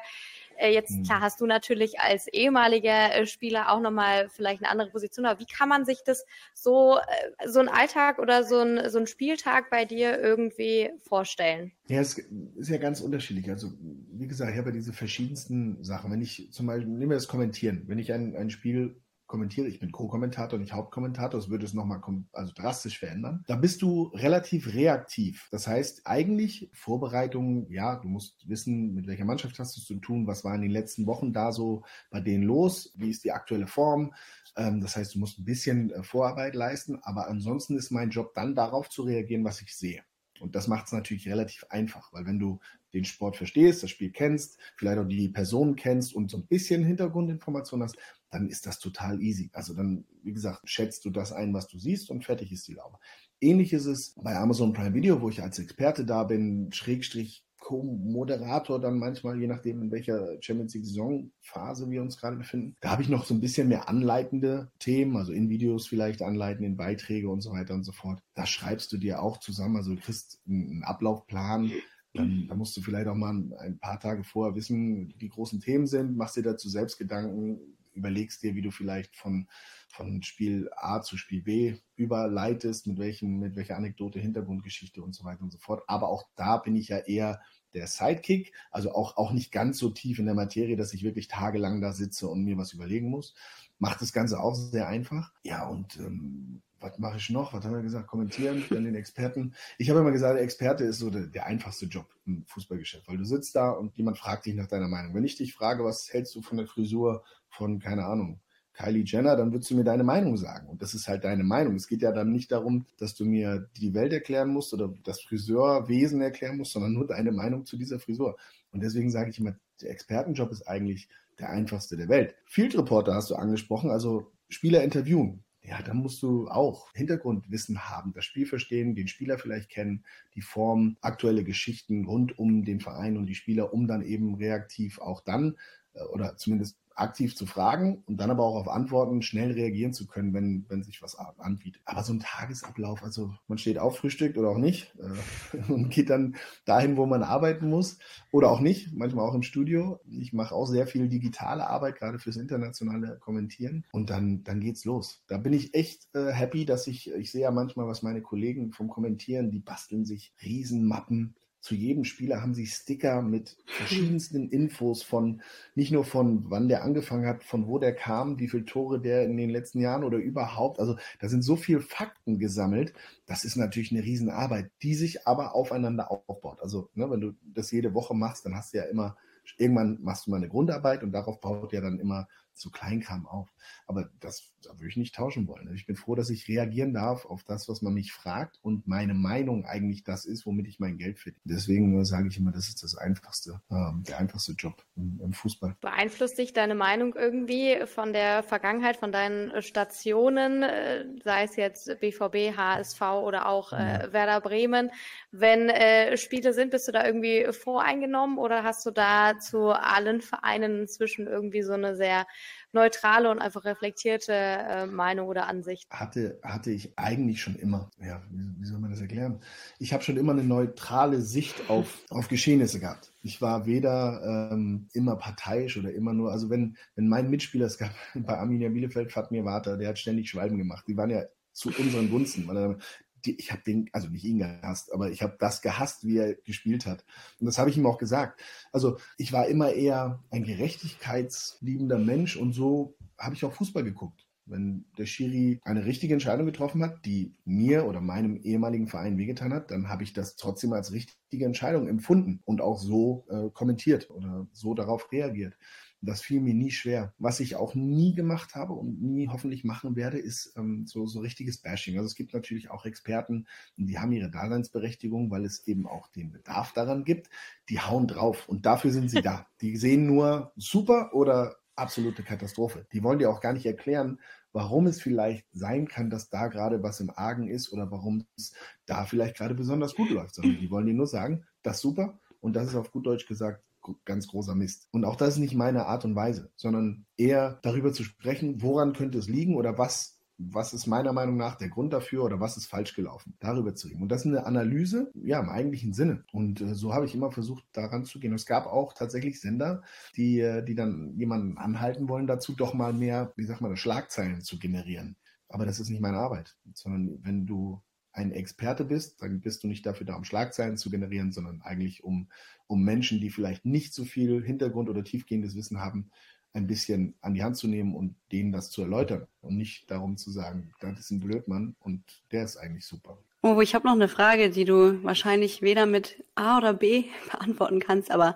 [0.60, 1.04] Äh, jetzt, mhm.
[1.04, 5.40] klar, hast du natürlich als ehemaliger äh, Spieler auch nochmal vielleicht eine andere Position, aber
[5.40, 9.08] wie kann man sich das so, äh, so ein Alltag oder so ein, so ein
[9.08, 11.72] Spieltag bei dir irgendwie vorstellen?
[11.88, 13.50] Ja, es ist ja ganz unterschiedlich.
[13.50, 13.72] Also,
[14.12, 16.12] wie gesagt, ich habe ja diese verschiedensten Sachen.
[16.12, 19.80] Wenn ich zum Beispiel, nehmen wir das Kommentieren, wenn ich ein, ein Spiel kommentiere, ich
[19.80, 22.02] bin Co-Kommentator, nicht Hauptkommentator, das würde es nochmal
[22.34, 23.46] also drastisch verändern.
[23.48, 25.48] Da bist du relativ reaktiv.
[25.52, 29.96] Das heißt, eigentlich Vorbereitungen, ja, du musst wissen, mit welcher Mannschaft hast du es zu
[29.96, 33.32] tun, was war in den letzten Wochen da so bei denen los, wie ist die
[33.32, 34.14] aktuelle Form.
[34.58, 38.34] Ähm, das heißt, du musst ein bisschen äh, Vorarbeit leisten, aber ansonsten ist mein Job
[38.34, 40.02] dann darauf zu reagieren, was ich sehe.
[40.40, 42.60] Und das macht es natürlich relativ einfach, weil wenn du
[42.94, 46.84] den Sport verstehst, das Spiel kennst, vielleicht auch die Person kennst und so ein bisschen
[46.84, 47.98] Hintergrundinformation hast,
[48.32, 49.50] dann ist das total easy.
[49.54, 52.74] Also dann, wie gesagt, schätzt du das ein, was du siehst und fertig ist die
[52.74, 52.98] Laube.
[53.42, 58.80] Ähnlich ist es bei Amazon Prime Video, wo ich als Experte da bin, Schrägstrich Co-Moderator
[58.80, 62.76] dann manchmal, je nachdem, in welcher Champions League Saisonphase wir uns gerade befinden.
[62.80, 66.66] Da habe ich noch so ein bisschen mehr anleitende Themen, also in Videos vielleicht anleiten,
[66.66, 68.22] in Beiträge und so weiter und so fort.
[68.34, 71.72] Da schreibst du dir auch zusammen, also du kriegst einen Ablaufplan,
[72.14, 75.86] dann, dann, musst du vielleicht auch mal ein paar Tage vorher wissen, die großen Themen
[75.86, 77.60] sind, machst dir dazu selbst Gedanken,
[77.94, 79.48] überlegst dir, wie du vielleicht von,
[79.90, 85.24] von Spiel A zu Spiel B überleitest, mit, welchen, mit welcher Anekdote, Hintergrundgeschichte und so
[85.24, 85.84] weiter und so fort.
[85.88, 87.42] Aber auch da bin ich ja eher
[87.74, 91.28] der Sidekick, also auch, auch nicht ganz so tief in der Materie, dass ich wirklich
[91.28, 93.36] tagelang da sitze und mir was überlegen muss.
[93.78, 95.32] Macht das Ganze auch sehr einfach.
[95.44, 97.54] Ja, und ähm, was mache ich noch?
[97.54, 98.08] Was haben wir gesagt?
[98.08, 99.54] Kommentieren, dann den Experten.
[99.78, 103.18] Ich habe immer gesagt, der Experte ist so der, der, einfachste Job im Fußballgeschäft, weil
[103.18, 105.14] du sitzt da und jemand fragt dich nach deiner Meinung.
[105.14, 108.40] Wenn ich dich frage, was hältst du von der Frisur von, keine Ahnung,
[108.74, 110.70] Kylie Jenner, dann würdest du mir deine Meinung sagen.
[110.70, 111.76] Und das ist halt deine Meinung.
[111.76, 115.22] Es geht ja dann nicht darum, dass du mir die Welt erklären musst oder das
[115.22, 118.38] Friseurwesen erklären musst, sondern nur deine Meinung zu dieser Frisur.
[118.72, 121.10] Und deswegen sage ich immer, der Expertenjob ist eigentlich
[121.40, 122.36] der einfachste der Welt.
[122.46, 128.14] Field Reporter hast du angesprochen, also Spieler interviewen ja, dann musst du auch Hintergrundwissen haben,
[128.14, 130.06] das Spiel verstehen, den Spieler vielleicht kennen,
[130.36, 135.00] die Form, aktuelle Geschichten rund um den Verein und die Spieler, um dann eben reaktiv
[135.00, 135.58] auch dann
[135.94, 140.08] äh, oder zumindest aktiv zu fragen und dann aber auch auf Antworten schnell reagieren zu
[140.08, 141.82] können, wenn, wenn sich was anbietet.
[141.86, 146.10] Aber so ein Tagesablauf, also man steht auf, frühstückt oder auch nicht äh, und geht
[146.10, 146.36] dann
[146.66, 148.00] dahin, wo man arbeiten muss
[148.32, 150.00] oder auch nicht, manchmal auch im Studio.
[150.10, 154.86] Ich mache auch sehr viel digitale Arbeit, gerade fürs internationale Kommentieren und dann, dann geht's
[154.86, 155.24] los.
[155.28, 158.72] Da bin ich echt äh, happy, dass ich, ich sehe ja manchmal, was meine Kollegen
[158.72, 165.04] vom Kommentieren, die basteln sich Riesenmappen zu jedem Spieler haben sie Sticker mit verschiedensten Infos
[165.04, 165.42] von,
[165.76, 169.26] nicht nur von wann der angefangen hat, von wo der kam, wie viele Tore der
[169.26, 170.80] in den letzten Jahren oder überhaupt.
[170.80, 172.94] Also da sind so viele Fakten gesammelt.
[173.26, 176.60] Das ist natürlich eine Riesenarbeit, die sich aber aufeinander aufbaut.
[176.62, 179.18] Also ne, wenn du das jede Woche machst, dann hast du ja immer,
[179.58, 182.28] irgendwann machst du mal eine Grundarbeit und darauf baut ja dann immer
[182.60, 183.52] so Kleinkram auf.
[183.88, 185.68] Aber das, das würde ich nicht tauschen wollen.
[185.68, 188.88] Also ich bin froh, dass ich reagieren darf auf das, was man mich fragt und
[188.88, 191.42] meine Meinung eigentlich das ist, womit ich mein Geld verdiene.
[191.46, 195.76] Deswegen sage ich immer, das ist das einfachste, äh, der einfachste Job im, im, Fußball.
[195.82, 202.00] Beeinflusst dich deine Meinung irgendwie von der Vergangenheit, von deinen Stationen, äh, sei es jetzt
[202.00, 204.12] BVB, HSV oder auch äh.
[204.12, 204.92] Werder Bremen?
[205.32, 210.22] Wenn äh, Spiele sind, bist du da irgendwie voreingenommen oder hast du da zu allen
[210.22, 212.28] Vereinen inzwischen irgendwie so eine sehr
[212.72, 215.90] neutrale und einfach reflektierte äh, Meinung oder Ansicht?
[215.90, 217.90] Hatte, hatte ich eigentlich schon immer.
[218.00, 219.40] Ja, wie, wie soll man das erklären?
[219.80, 223.12] Ich habe schon immer eine neutrale Sicht auf, auf Geschehnisse gehabt.
[223.22, 227.78] Ich war weder ähm, immer parteiisch oder immer nur, also wenn, wenn mein Mitspieler, es
[227.78, 230.86] gab bei Arminia Bielefeld, Fatmir Water, der hat ständig Schwalben gemacht.
[230.88, 232.78] Die waren ja zu unseren Gunsten, weil er
[233.26, 236.36] die, ich habe den, also nicht ihn gehasst, aber ich habe das gehasst, wie er
[236.36, 237.06] gespielt hat.
[237.40, 238.42] Und das habe ich ihm auch gesagt.
[238.72, 244.26] Also ich war immer eher ein gerechtigkeitsliebender Mensch und so habe ich auch Fußball geguckt.
[244.46, 249.54] Wenn der Schiri eine richtige Entscheidung getroffen hat, die mir oder meinem ehemaligen Verein wehgetan
[249.54, 254.10] hat, dann habe ich das trotzdem als richtige Entscheidung empfunden und auch so äh, kommentiert
[254.10, 255.56] oder so darauf reagiert.
[256.02, 257.14] Das fiel mir nie schwer.
[257.18, 261.20] Was ich auch nie gemacht habe und nie hoffentlich machen werde, ist ähm, so, so
[261.20, 261.98] richtiges Bashing.
[261.98, 266.32] Also es gibt natürlich auch Experten, die haben ihre Daseinsberechtigung, weil es eben auch den
[266.32, 267.30] Bedarf daran gibt.
[267.68, 269.48] Die hauen drauf und dafür sind sie da.
[269.62, 272.86] Die sehen nur super oder absolute Katastrophe.
[272.94, 274.20] Die wollen dir auch gar nicht erklären,
[274.52, 278.54] warum es vielleicht sein kann, dass da gerade was im Argen ist oder warum es
[278.86, 282.20] da vielleicht gerade besonders gut läuft, sondern die wollen dir nur sagen, das ist super
[282.42, 283.64] und das ist auf gut Deutsch gesagt
[284.06, 284.88] ganz großer Mist.
[284.92, 288.94] Und auch das ist nicht meine Art und Weise, sondern eher darüber zu sprechen, woran
[288.94, 292.56] könnte es liegen oder was was ist meiner Meinung nach der Grund dafür oder was
[292.56, 294.02] ist falsch gelaufen, darüber zu reden.
[294.02, 296.24] Und das ist eine Analyse, ja, im eigentlichen Sinne.
[296.32, 298.34] Und äh, so habe ich immer versucht, daran zu gehen.
[298.34, 299.84] Es gab auch tatsächlich Sender,
[300.16, 304.42] die, äh, die dann jemanden anhalten wollen, dazu doch mal mehr, wie sagt man, Schlagzeilen
[304.42, 305.18] zu generieren.
[305.50, 307.82] Aber das ist nicht meine Arbeit, sondern wenn du
[308.20, 312.04] ein Experte bist, dann bist du nicht dafür da, um Schlagzeilen zu generieren, sondern eigentlich
[312.04, 312.28] um,
[312.68, 316.12] um Menschen, die vielleicht nicht so viel Hintergrund oder tiefgehendes Wissen haben,
[316.54, 320.18] ein bisschen an die Hand zu nehmen und denen das zu erläutern und nicht darum
[320.18, 323.18] zu sagen, das ist ein Blödmann und der ist eigentlich super.
[323.42, 327.80] Oh, ich habe noch eine Frage, die du wahrscheinlich weder mit A oder B beantworten
[327.80, 328.36] kannst, aber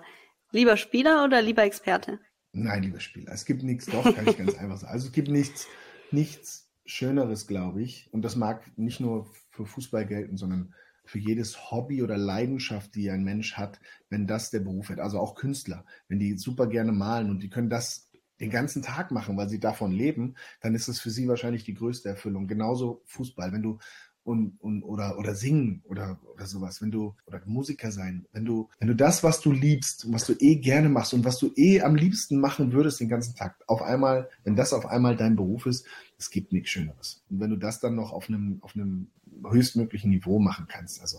[0.50, 2.20] lieber Spieler oder lieber Experte?
[2.52, 3.32] Nein, lieber Spieler.
[3.32, 4.92] Es gibt nichts, doch, kann ich ganz einfach sagen.
[4.92, 5.66] Also es gibt nichts,
[6.10, 8.08] nichts Schöneres, glaube ich.
[8.12, 10.74] Und das mag nicht nur für Fußball gelten, sondern
[11.04, 15.00] für jedes Hobby oder Leidenschaft, die ein Mensch hat, wenn das der Beruf wird.
[15.00, 18.10] Also auch Künstler, wenn die super gerne malen und die können das
[18.40, 21.74] den ganzen Tag machen, weil sie davon leben, dann ist es für sie wahrscheinlich die
[21.74, 22.48] größte Erfüllung.
[22.48, 23.52] Genauso Fußball.
[23.52, 23.78] Wenn du
[24.24, 28.68] und, und oder oder singen oder oder sowas, wenn du oder Musiker sein, wenn du
[28.78, 31.52] wenn du das, was du liebst und was du eh gerne machst und was du
[31.56, 35.36] eh am liebsten machen würdest den ganzen Tag, auf einmal, wenn das auf einmal dein
[35.36, 35.86] Beruf ist,
[36.18, 37.22] es gibt nichts Schöneres.
[37.30, 39.08] Und wenn du das dann noch auf einem auf einem
[39.48, 41.18] höchstmöglichen Niveau machen kannst, also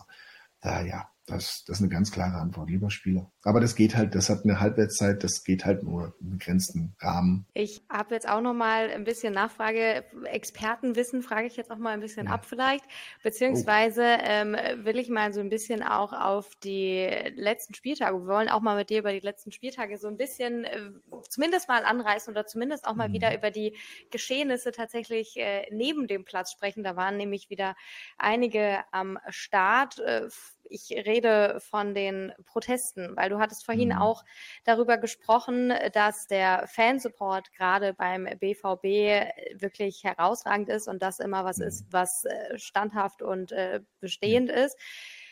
[0.61, 3.31] da ja, Das, das ist eine ganz klare Antwort, lieber Spieler.
[3.43, 7.47] Aber das geht halt, das hat eine Halbwertszeit, das geht halt nur im begrenzten Rahmen.
[7.53, 10.05] Ich habe jetzt auch noch mal ein bisschen Nachfrage.
[10.25, 12.33] Expertenwissen frage ich jetzt auch mal ein bisschen ja.
[12.33, 12.85] ab vielleicht.
[13.23, 14.23] Beziehungsweise oh.
[14.23, 14.55] ähm,
[14.85, 18.17] will ich mal so ein bisschen auch auf die letzten Spieltage.
[18.17, 20.91] Wir wollen auch mal mit dir über die letzten Spieltage so ein bisschen äh,
[21.29, 23.13] zumindest mal anreißen oder zumindest auch mal mhm.
[23.13, 23.75] wieder über die
[24.11, 26.83] Geschehnisse tatsächlich äh, neben dem Platz sprechen.
[26.83, 27.75] Da waren nämlich wieder
[28.17, 29.99] einige am Start.
[29.99, 30.29] Äh,
[30.69, 33.97] ich rede von den Protesten, weil du hattest vorhin mhm.
[33.97, 34.23] auch
[34.63, 41.57] darüber gesprochen, dass der Fansupport gerade beim BVB wirklich herausragend ist und das immer was
[41.57, 41.67] mhm.
[41.67, 44.57] ist, was äh, standhaft und äh, bestehend mhm.
[44.57, 44.77] ist.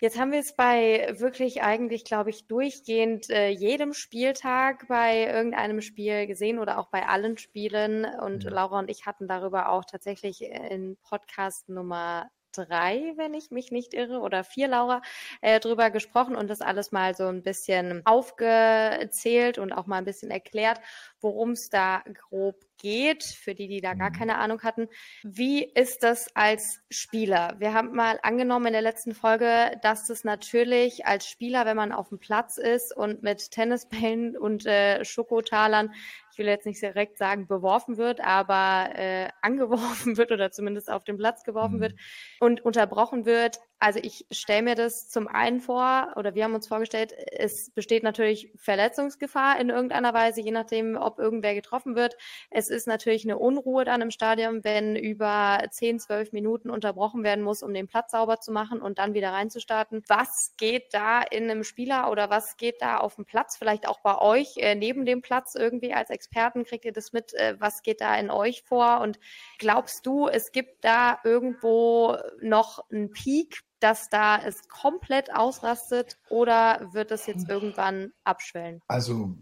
[0.03, 5.79] Jetzt haben wir es bei wirklich eigentlich, glaube ich, durchgehend äh, jedem Spieltag bei irgendeinem
[5.79, 8.03] Spiel gesehen oder auch bei allen Spielen.
[8.05, 13.71] Und Laura und ich hatten darüber auch tatsächlich in Podcast Nummer drei, wenn ich mich
[13.71, 15.01] nicht irre, oder vier, Laura,
[15.41, 20.05] äh, drüber gesprochen und das alles mal so ein bisschen aufgezählt und auch mal ein
[20.05, 20.79] bisschen erklärt,
[21.21, 24.13] worum es da grob geht, für die, die da gar mhm.
[24.13, 24.87] keine Ahnung hatten.
[25.23, 27.55] Wie ist das als Spieler?
[27.57, 31.91] Wir haben mal angenommen in der letzten Folge, dass das natürlich als Spieler, wenn man
[31.91, 35.91] auf dem Platz ist und mit Tennisbällen und äh, Schokotalern
[36.33, 41.03] ich will jetzt nicht direkt sagen, beworfen wird, aber äh, angeworfen wird oder zumindest auf
[41.03, 41.81] den Platz geworfen mhm.
[41.81, 41.95] wird
[42.39, 46.69] und unterbrochen wird, also ich stelle mir das zum einen vor, oder wir haben uns
[46.69, 52.15] vorgestellt, es besteht natürlich Verletzungsgefahr in irgendeiner Weise, je nachdem, ob irgendwer getroffen wird.
[52.49, 57.43] Es ist natürlich eine Unruhe dann im Stadion, wenn über 10, 12 Minuten unterbrochen werden
[57.43, 60.01] muss, um den Platz sauber zu machen und dann wieder reinzustarten.
[60.07, 63.57] Was geht da in einem Spieler oder was geht da auf dem Platz?
[63.57, 67.33] Vielleicht auch bei euch äh, neben dem Platz irgendwie als Experten kriegt ihr das mit?
[67.33, 69.01] Äh, was geht da in euch vor?
[69.01, 69.19] Und
[69.59, 76.89] glaubst du, es gibt da irgendwo noch einen Peak, dass da es komplett ausrastet oder
[76.93, 78.81] wird es jetzt irgendwann abschwellen?
[78.87, 79.37] Also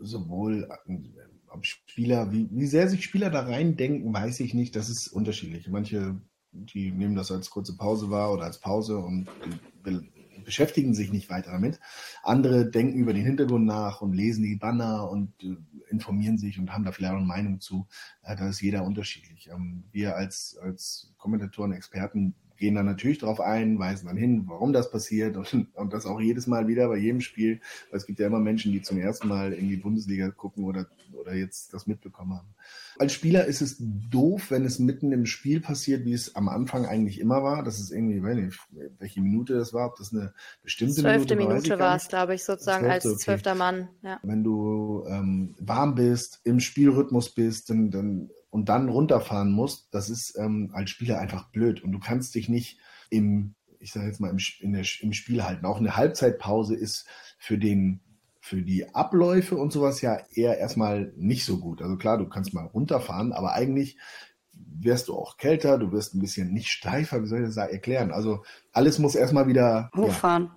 [0.00, 0.68] sowohl
[1.48, 4.76] ob Spieler, wie, wie sehr sich Spieler da reindenken, weiß ich nicht.
[4.76, 5.68] Das ist unterschiedlich.
[5.68, 6.20] Manche,
[6.52, 9.28] die nehmen das als kurze Pause wahr oder als Pause und
[10.44, 11.80] beschäftigen sich nicht weiter damit.
[12.22, 15.56] Andere denken über den Hintergrund nach und lesen die Banner und äh,
[15.88, 17.86] informieren sich und haben da vielleicht auch eine Meinung zu.
[18.22, 19.48] Äh, da ist jeder unterschiedlich.
[19.50, 24.72] Ähm, wir als, als Kommentatoren, Experten gehen dann natürlich darauf ein, weisen dann hin, warum
[24.72, 28.18] das passiert und, und das auch jedes Mal wieder bei jedem Spiel, weil es gibt
[28.18, 31.86] ja immer Menschen, die zum ersten Mal in die Bundesliga gucken oder, oder jetzt das
[31.86, 32.48] mitbekommen haben.
[32.98, 36.86] Als Spieler ist es doof, wenn es mitten im Spiel passiert, wie es am Anfang
[36.86, 37.62] eigentlich immer war.
[37.62, 38.58] Das ist irgendwie, ich weiß nicht,
[38.98, 40.32] welche Minute das war, ob das eine
[40.62, 43.58] bestimmte Zwölfte Minute, Minute war es, glaube ich, sozusagen als zwölfter okay.
[43.58, 43.88] Mann.
[44.02, 44.18] Ja.
[44.22, 50.08] Wenn du ähm, warm bist, im Spielrhythmus bist, dann, dann und dann runterfahren musst, das
[50.08, 51.84] ist ähm, als Spieler einfach blöd.
[51.84, 52.78] Und du kannst dich nicht
[53.10, 55.66] im, ich sage jetzt mal, im, der, im Spiel halten.
[55.66, 57.06] Auch eine Halbzeitpause ist
[57.38, 58.00] für den
[58.40, 61.82] für die Abläufe und sowas ja eher erstmal nicht so gut.
[61.82, 63.98] Also klar, du kannst mal runterfahren, aber eigentlich
[64.54, 68.10] wirst du auch kälter, du wirst ein bisschen nicht steifer, wie soll ich das erklären?
[68.10, 68.42] Also
[68.72, 69.90] alles muss erstmal wieder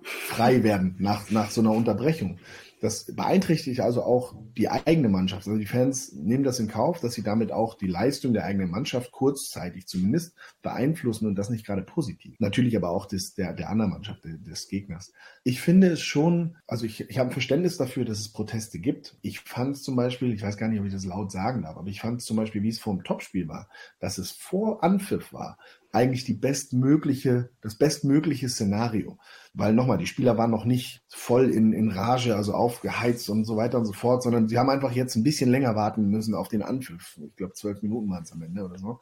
[0.02, 2.38] frei werden nach, nach so einer Unterbrechung.
[2.80, 5.46] Das beeinträchtigt also auch die eigene Mannschaft.
[5.46, 8.70] Also die Fans nehmen das in Kauf, dass sie damit auch die Leistung der eigenen
[8.70, 12.36] Mannschaft kurzzeitig zumindest beeinflussen und das nicht gerade positiv.
[12.38, 15.12] Natürlich aber auch des, der, der anderen Mannschaft, des Gegners.
[15.44, 19.16] Ich finde es schon, also ich, ich habe ein Verständnis dafür, dass es Proteste gibt.
[19.20, 21.76] Ich fand es zum Beispiel, ich weiß gar nicht, ob ich das laut sagen darf,
[21.76, 23.68] aber ich fand es zum Beispiel, wie es vor dem Topspiel war,
[23.98, 25.58] dass es vor Anpfiff war,
[25.92, 29.18] eigentlich die bestmögliche, das bestmögliche Szenario.
[29.52, 33.56] Weil nochmal, die Spieler waren noch nicht voll in, in Rage, also aufgeheizt und so
[33.56, 36.48] weiter und so fort, sondern sie haben einfach jetzt ein bisschen länger warten müssen auf
[36.48, 37.18] den Anpfiff.
[37.26, 39.00] Ich glaube, zwölf Minuten waren es am Ende oder so.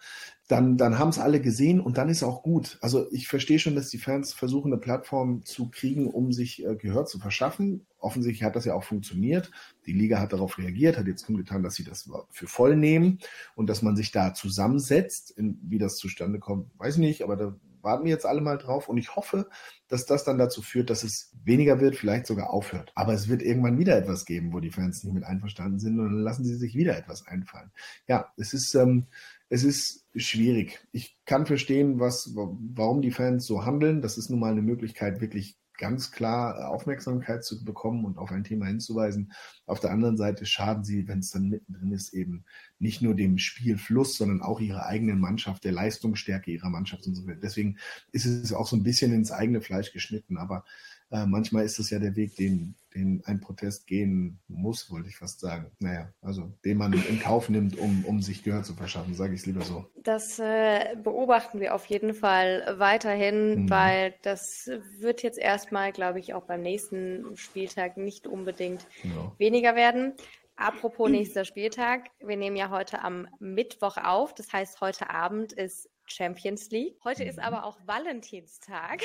[0.49, 2.79] Dann, dann haben es alle gesehen und dann ist auch gut.
[2.81, 6.75] Also ich verstehe schon, dass die Fans versuchen, eine Plattform zu kriegen, um sich äh,
[6.75, 7.87] Gehör zu verschaffen.
[7.99, 9.51] Offensichtlich hat das ja auch funktioniert.
[9.87, 13.19] Die Liga hat darauf reagiert, hat jetzt kundgetan, dass sie das für voll nehmen
[13.57, 15.31] und dass man sich da zusammensetzt.
[15.33, 18.59] In, wie das zustande kommt, weiß ich nicht, aber da warten wir jetzt alle mal
[18.59, 19.49] drauf und ich hoffe,
[19.89, 22.93] dass das dann dazu führt, dass es weniger wird, vielleicht sogar aufhört.
[22.95, 26.07] Aber es wird irgendwann wieder etwas geben, wo die Fans nicht mit einverstanden sind und
[26.07, 27.71] dann lassen sie sich wieder etwas einfallen.
[28.07, 29.07] Ja, es ist, ähm,
[29.49, 30.87] es ist schwierig.
[30.93, 34.03] Ich kann verstehen, was, warum die Fans so handeln.
[34.03, 38.45] Das ist nun mal eine Möglichkeit, wirklich ganz klar Aufmerksamkeit zu bekommen und auf ein
[38.45, 39.33] Thema hinzuweisen.
[39.65, 42.45] Auf der anderen Seite schaden sie, wenn es dann mittendrin ist, eben
[42.79, 47.27] nicht nur dem Spielfluss, sondern auch ihrer eigenen Mannschaft, der Leistungsstärke ihrer Mannschaft und so
[47.27, 47.39] weiter.
[47.41, 47.79] Deswegen
[48.13, 50.37] ist es auch so ein bisschen ins eigene Fleisch geschnitten.
[50.37, 50.65] Aber
[51.11, 55.17] äh, manchmal ist es ja der Weg, den, den ein Protest gehen muss, wollte ich
[55.17, 55.71] fast sagen.
[55.79, 59.41] Naja, also den man in Kauf nimmt, um, um sich Gehör zu verschaffen, sage ich
[59.41, 59.87] es lieber so.
[60.03, 63.71] Das äh, beobachten wir auf jeden Fall weiterhin, mhm.
[63.71, 69.35] weil das wird jetzt erstmal, glaube ich, auch beim nächsten Spieltag nicht unbedingt genau.
[69.39, 70.15] weniger werden.
[70.57, 75.89] Apropos nächster Spieltag, wir nehmen ja heute am Mittwoch auf, das heißt heute Abend ist
[76.11, 76.97] Champions League.
[77.05, 77.31] Heute mhm.
[77.31, 79.03] ist aber auch Valentinstag.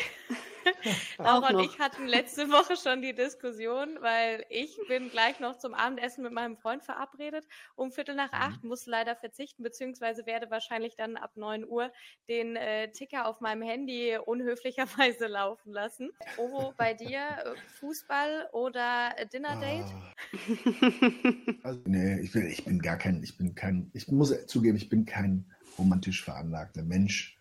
[1.18, 5.74] Laura und ich hatten letzte Woche schon die Diskussion, weil ich bin gleich noch zum
[5.74, 7.46] Abendessen mit meinem Freund verabredet
[7.76, 8.70] um Viertel nach acht, mhm.
[8.70, 11.92] muss leider verzichten, beziehungsweise werde wahrscheinlich dann ab neun Uhr
[12.30, 16.12] den äh, Ticker auf meinem Handy unhöflicherweise laufen lassen.
[16.38, 19.86] Ovo, bei dir Fußball oder Dinner Date?
[19.86, 20.14] Ah.
[21.64, 24.90] Also, nee, ich bin, ich bin gar kein, ich bin kein, ich muss zugeben, ich
[24.90, 25.46] bin kein
[25.78, 27.38] romantisch veranlagter Mensch.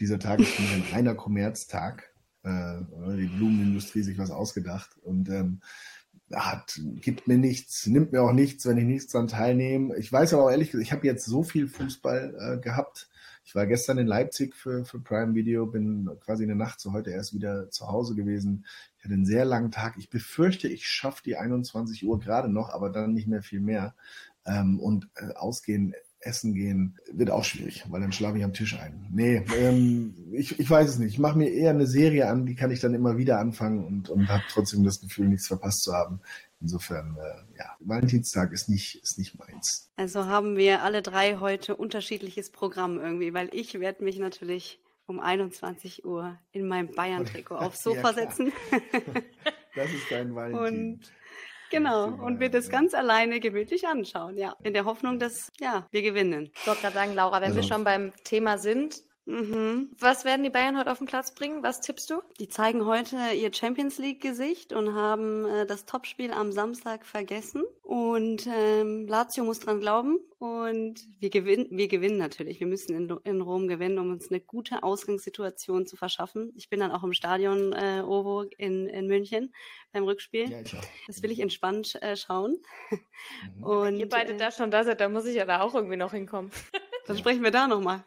[0.00, 2.10] Dieser Tag ist ein reiner Kommerztag.
[2.42, 2.78] Äh,
[3.16, 5.60] die Blumenindustrie sich was ausgedacht und ähm,
[6.32, 9.96] hat, gibt mir nichts, nimmt mir auch nichts, wenn ich nichts daran teilnehme.
[9.96, 13.08] Ich weiß aber auch ehrlich gesagt, ich habe jetzt so viel Fußball äh, gehabt.
[13.44, 16.92] Ich war gestern in Leipzig für, für Prime Video, bin quasi in der Nacht zu
[16.92, 18.66] heute erst wieder zu Hause gewesen.
[18.98, 19.94] Ich hatte einen sehr langen Tag.
[19.98, 23.94] Ich befürchte, ich schaffe die 21 Uhr gerade noch, aber dann nicht mehr viel mehr.
[24.44, 25.94] Ähm, und äh, ausgehen
[26.26, 29.06] essen gehen, wird auch schwierig, weil dann schlafe ich am Tisch ein.
[29.10, 31.14] Nee, ähm, ich, ich weiß es nicht.
[31.14, 34.10] Ich mache mir eher eine Serie an, die kann ich dann immer wieder anfangen und,
[34.10, 36.20] und habe trotzdem das Gefühl, nichts verpasst zu haben.
[36.60, 39.90] Insofern, äh, ja, Valentinstag ist nicht, ist nicht meins.
[39.96, 45.20] Also haben wir alle drei heute unterschiedliches Programm irgendwie, weil ich werde mich natürlich um
[45.20, 48.52] 21 Uhr in meinem Bayern-Trikot aufs Sofa ja, setzen.
[49.74, 50.94] das ist dein Valentin.
[50.94, 51.12] Und
[51.70, 54.54] Genau, und wir das ganz alleine gemütlich anschauen, ja.
[54.62, 56.50] In der Hoffnung, dass ja, wir gewinnen.
[56.54, 57.56] Ich wollte gerade sagen, Laura, wenn also.
[57.56, 59.90] wir schon beim Thema sind, Mhm.
[59.98, 61.62] Was werden die Bayern heute auf den Platz bringen?
[61.64, 62.22] Was tippst du?
[62.38, 67.64] Die zeigen heute ihr Champions League-Gesicht und haben äh, das Topspiel am Samstag vergessen.
[67.82, 70.18] Und ähm, Lazio muss dran glauben.
[70.38, 72.60] Und wir gewinnen, wir gewinnen natürlich.
[72.60, 76.52] Wir müssen in, in Rom gewinnen, um uns eine gute Ausgangssituation zu verschaffen.
[76.56, 79.52] Ich bin dann auch im Stadion äh, Ovo in, in München
[79.92, 80.50] beim Rückspiel.
[80.50, 80.58] Ja.
[81.06, 82.58] Das will ich entspannt äh, schauen.
[83.56, 83.64] Mhm.
[83.64, 85.74] Und, Wenn ihr beide äh, da schon da seid, dann muss ich ja da auch
[85.74, 86.52] irgendwie noch hinkommen.
[87.06, 88.04] Dann sprechen wir da nochmal.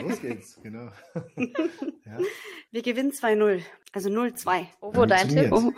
[0.00, 0.90] Los geht's, genau.
[1.36, 2.18] ja.
[2.70, 4.66] Wir gewinnen 2-0, also 0-2.
[4.80, 5.52] Ovo, dein Tipp?
[5.52, 5.72] Oh.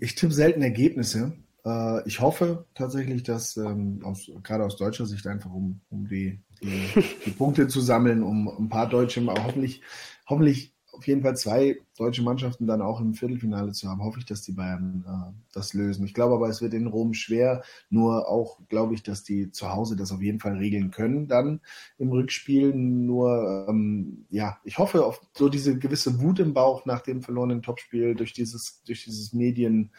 [0.00, 1.32] Ich tippe selten Ergebnisse.
[1.64, 6.40] Äh, ich hoffe tatsächlich, dass ähm, aus, gerade aus deutscher Sicht einfach, um, um die,
[6.62, 9.82] die, die Punkte zu sammeln, um ein paar Deutsche, aber hoffentlich,
[10.28, 14.26] hoffentlich auf jeden Fall zwei deutsche Mannschaften dann auch im Viertelfinale zu haben, hoffe ich,
[14.26, 16.04] dass die Bayern äh, das lösen.
[16.04, 17.62] Ich glaube aber, es wird in Rom schwer.
[17.90, 21.60] Nur auch glaube ich, dass die zu Hause das auf jeden Fall regeln können dann
[21.98, 22.74] im Rückspiel.
[22.74, 27.62] Nur ähm, ja, ich hoffe auf so diese gewisse Wut im Bauch nach dem verlorenen
[27.62, 29.90] Topspiel durch dieses durch dieses Medien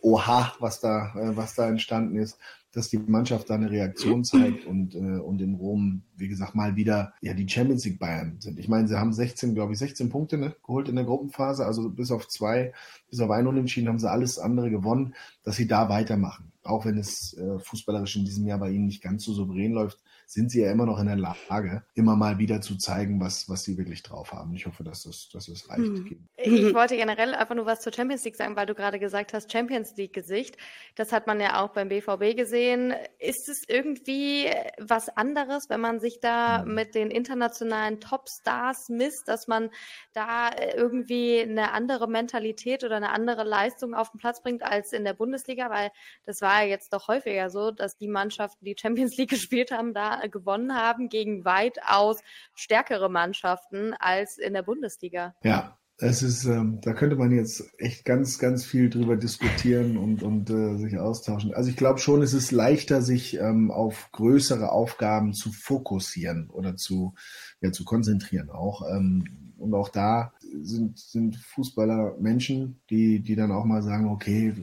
[0.00, 2.38] Oha, was da äh, was da entstanden ist
[2.74, 6.76] dass die Mannschaft da eine Reaktion zeigt und, äh, und in Rom, wie gesagt, mal
[6.76, 8.58] wieder ja die Champions League Bayern sind.
[8.58, 11.88] Ich meine, sie haben 16, glaube ich, 16 Punkte ne, geholt in der Gruppenphase, also
[11.88, 12.72] bis auf zwei,
[13.10, 15.14] bis auf ein Unentschieden haben sie alles andere gewonnen,
[15.44, 16.52] dass sie da weitermachen.
[16.64, 20.02] Auch wenn es äh, fußballerisch in diesem Jahr bei ihnen nicht ganz so souverän läuft,
[20.34, 23.62] sind sie ja immer noch in der Lage, immer mal wieder zu zeigen, was, was
[23.62, 24.54] sie wirklich drauf haben.
[24.54, 25.80] Ich hoffe, dass das, dass das reicht.
[25.80, 26.28] Mhm.
[26.36, 29.52] Ich wollte generell einfach nur was zur Champions League sagen, weil du gerade gesagt hast,
[29.52, 30.56] Champions League-Gesicht.
[30.96, 32.94] Das hat man ja auch beim BVB gesehen.
[33.20, 36.74] Ist es irgendwie was anderes, wenn man sich da mhm.
[36.74, 39.70] mit den internationalen Topstars misst, dass man
[40.14, 45.04] da irgendwie eine andere Mentalität oder eine andere Leistung auf den Platz bringt als in
[45.04, 45.70] der Bundesliga?
[45.70, 45.92] Weil
[46.26, 49.94] das war ja jetzt doch häufiger so, dass die Mannschaften, die Champions League gespielt haben,
[49.94, 52.20] da gewonnen haben gegen weitaus
[52.54, 55.34] stärkere Mannschaften als in der Bundesliga.
[55.42, 60.24] Ja, es ist, ähm, da könnte man jetzt echt ganz, ganz viel drüber diskutieren und,
[60.24, 61.54] und äh, sich austauschen.
[61.54, 66.76] Also ich glaube schon, es ist leichter, sich ähm, auf größere Aufgaben zu fokussieren oder
[66.76, 67.14] zu,
[67.60, 68.82] ja, zu konzentrieren auch.
[68.90, 70.32] Ähm, und auch da
[70.62, 74.54] sind, sind Fußballer Menschen, die, die dann auch mal sagen, okay,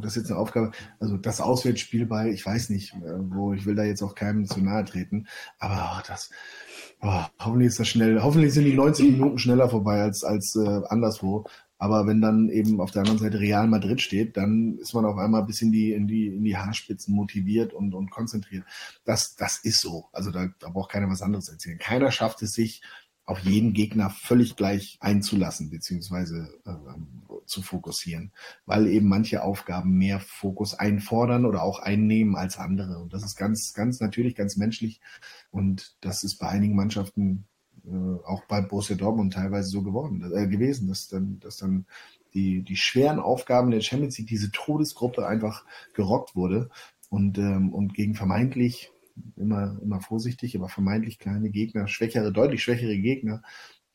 [0.00, 3.66] das ist jetzt eine Aufgabe, also das Auswärtsspiel bei, ich weiß nicht, äh, wo, ich
[3.66, 5.26] will da jetzt auch keinem zu nahe treten,
[5.58, 6.30] aber oh, das,
[7.00, 10.82] oh, hoffentlich ist das schnell, hoffentlich sind die 90 Minuten schneller vorbei als, als äh,
[10.88, 11.46] anderswo.
[11.80, 15.16] Aber wenn dann eben auf der anderen Seite Real Madrid steht, dann ist man auf
[15.16, 18.64] einmal bis in die, in die, in die Haarspitzen motiviert und, und konzentriert.
[19.06, 20.10] Das, das ist so.
[20.12, 21.78] Also da, da braucht keiner was anderes erzählen.
[21.78, 22.82] Keiner schafft es sich,
[23.30, 26.72] auf jeden Gegner völlig gleich einzulassen, beziehungsweise äh,
[27.46, 28.32] zu fokussieren,
[28.66, 32.98] weil eben manche Aufgaben mehr Fokus einfordern oder auch einnehmen als andere.
[32.98, 35.00] Und das ist ganz, ganz natürlich, ganz menschlich.
[35.52, 37.46] Und das ist bei einigen Mannschaften
[37.84, 41.86] äh, auch bei Borussia Dortmund teilweise so geworden, äh, gewesen, dass dann, dass dann
[42.34, 46.68] die, die schweren Aufgaben der Champions League, diese Todesgruppe einfach gerockt wurde
[47.10, 48.90] und, ähm, und gegen vermeintlich,
[49.36, 53.42] immer, immer vorsichtig, aber vermeintlich kleine Gegner, schwächere, deutlich schwächere Gegner,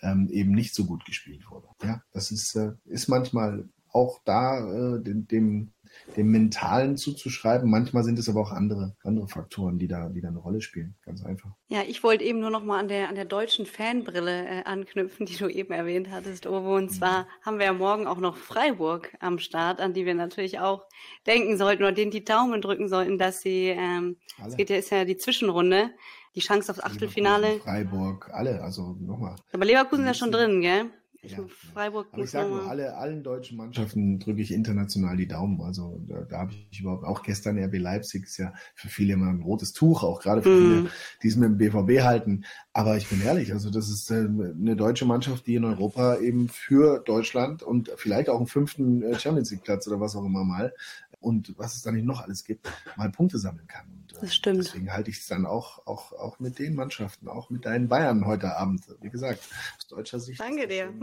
[0.02, 1.68] ähm, eben nicht so gut gespielt wurde.
[1.84, 5.72] Ja, das ist, äh, ist manchmal auch da äh, dem, dem
[6.16, 7.70] dem Mentalen zuzuschreiben.
[7.70, 10.96] Manchmal sind es aber auch andere, andere Faktoren, die da, die da eine Rolle spielen.
[11.04, 11.52] Ganz einfach.
[11.68, 15.26] Ja, ich wollte eben nur noch mal an der, an der deutschen Fanbrille äh, anknüpfen,
[15.26, 16.76] die du eben erwähnt hattest, Ovo.
[16.76, 16.96] Und mhm.
[16.96, 20.86] zwar haben wir ja morgen auch noch Freiburg am Start, an die wir natürlich auch
[21.26, 24.92] denken sollten oder denen die Daumen drücken sollten, dass sie, ähm, es geht ja, ist
[24.92, 25.92] ja die Zwischenrunde,
[26.36, 27.60] die Chance aufs Achtelfinale.
[27.60, 29.36] Freiburg, alle, also nochmal.
[29.52, 30.92] Aber Leverkusen ist ja schon drin, gell?
[31.26, 35.28] Ich ja, Freiburg Aber ich sage nur, alle, allen deutschen Mannschaften drücke ich international die
[35.28, 35.60] Daumen.
[35.62, 39.30] Also da, da habe ich überhaupt, auch gestern RB Leipzig ist ja für viele immer
[39.30, 40.90] ein rotes Tuch, auch gerade für viele, mhm.
[41.24, 42.46] die es mit dem BVB halten.
[42.74, 46.48] Aber ich bin ehrlich, also das ist äh, eine deutsche Mannschaft, die in Europa eben
[46.48, 50.44] für Deutschland und vielleicht auch einen fünften äh, Champions League Platz oder was auch immer
[50.44, 50.74] mal
[51.20, 54.05] und was es da nicht noch alles gibt, mal Punkte sammeln kann.
[54.22, 54.60] Das stimmt.
[54.60, 58.26] Deswegen halte ich es dann auch, auch, auch mit den Mannschaften, auch mit deinen Bayern
[58.26, 58.84] heute Abend.
[59.02, 59.40] Wie gesagt,
[59.78, 60.40] aus deutscher Sicht.
[60.40, 60.94] Danke dir.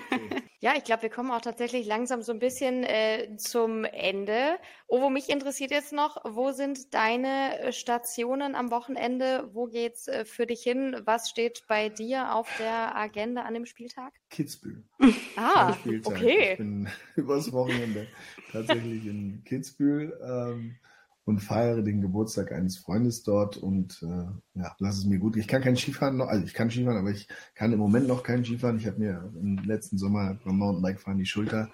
[0.60, 4.58] ja, ich glaube, wir kommen auch tatsächlich langsam so ein bisschen äh, zum Ende.
[4.86, 9.48] Ovo, mich interessiert jetzt noch, wo sind deine äh, Stationen am Wochenende?
[9.52, 11.00] Wo geht's äh, für dich hin?
[11.04, 14.12] Was steht bei dir auf der Agenda an dem Spieltag?
[14.30, 14.84] Kitzbühel.
[15.36, 16.52] Ah, okay.
[16.52, 18.06] Ich bin übers Wochenende
[18.52, 20.18] tatsächlich in Kitzbühel.
[20.22, 20.76] Ähm,
[21.24, 25.36] und feiere den Geburtstag eines Freundes dort und äh, ja, lass es mir gut.
[25.36, 28.24] Ich kann kein Skifahren noch, also ich kann Skifahren, aber ich kann im Moment noch
[28.24, 28.76] kein Skifahren.
[28.76, 31.70] Ich habe mir im letzten Sommer beim Mountainbike fahren die Schulter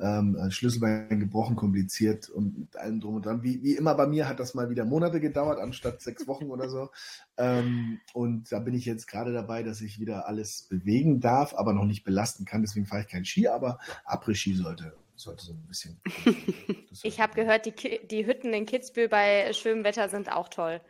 [0.00, 3.42] ähm, Schlüsselbein gebrochen, kompliziert und mit allem drum und dran.
[3.42, 6.68] Wie, wie immer bei mir hat das mal wieder Monate gedauert, anstatt sechs Wochen oder
[6.68, 6.90] so.
[7.36, 11.72] Ähm, und da bin ich jetzt gerade dabei, dass ich wieder alles bewegen darf, aber
[11.72, 12.62] noch nicht belasten kann.
[12.62, 16.00] Deswegen fahre ich kein Ski, aber Après-Ski sollte sollte so ein bisschen.
[17.02, 20.80] ich habe gehört, die, die Hütten in Kitzbühel bei schönem Wetter sind auch toll.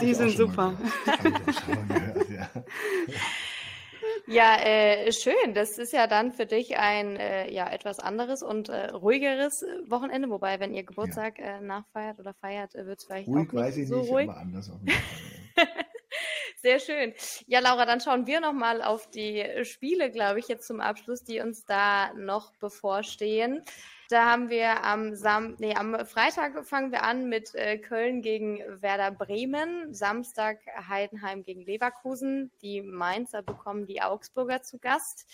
[0.00, 0.76] die sind super.
[4.26, 4.56] ja.
[4.56, 5.54] äh, schön.
[5.54, 10.30] Das ist ja dann für dich ein äh, ja, etwas anderes und äh, ruhigeres Wochenende.
[10.30, 11.58] Wobei, wenn ihr Geburtstag ja.
[11.58, 14.10] Äh, nachfeiert oder feiert, äh, wird es vielleicht ruhig, auch nicht weiß ich so nicht,
[14.10, 14.28] ruhig.
[14.28, 14.92] aber anders auf jeden
[15.54, 15.85] Fall.
[16.66, 17.14] Sehr schön.
[17.46, 21.38] Ja, Laura, dann schauen wir nochmal auf die Spiele, glaube ich, jetzt zum Abschluss, die
[21.38, 23.62] uns da noch bevorstehen.
[24.08, 28.58] Da haben wir am, Sam nee, am Freitag fangen wir an mit äh, Köln gegen
[28.82, 30.58] Werder Bremen, Samstag
[30.88, 32.50] Heidenheim gegen Leverkusen.
[32.62, 35.24] Die Mainzer bekommen die Augsburger zu Gast.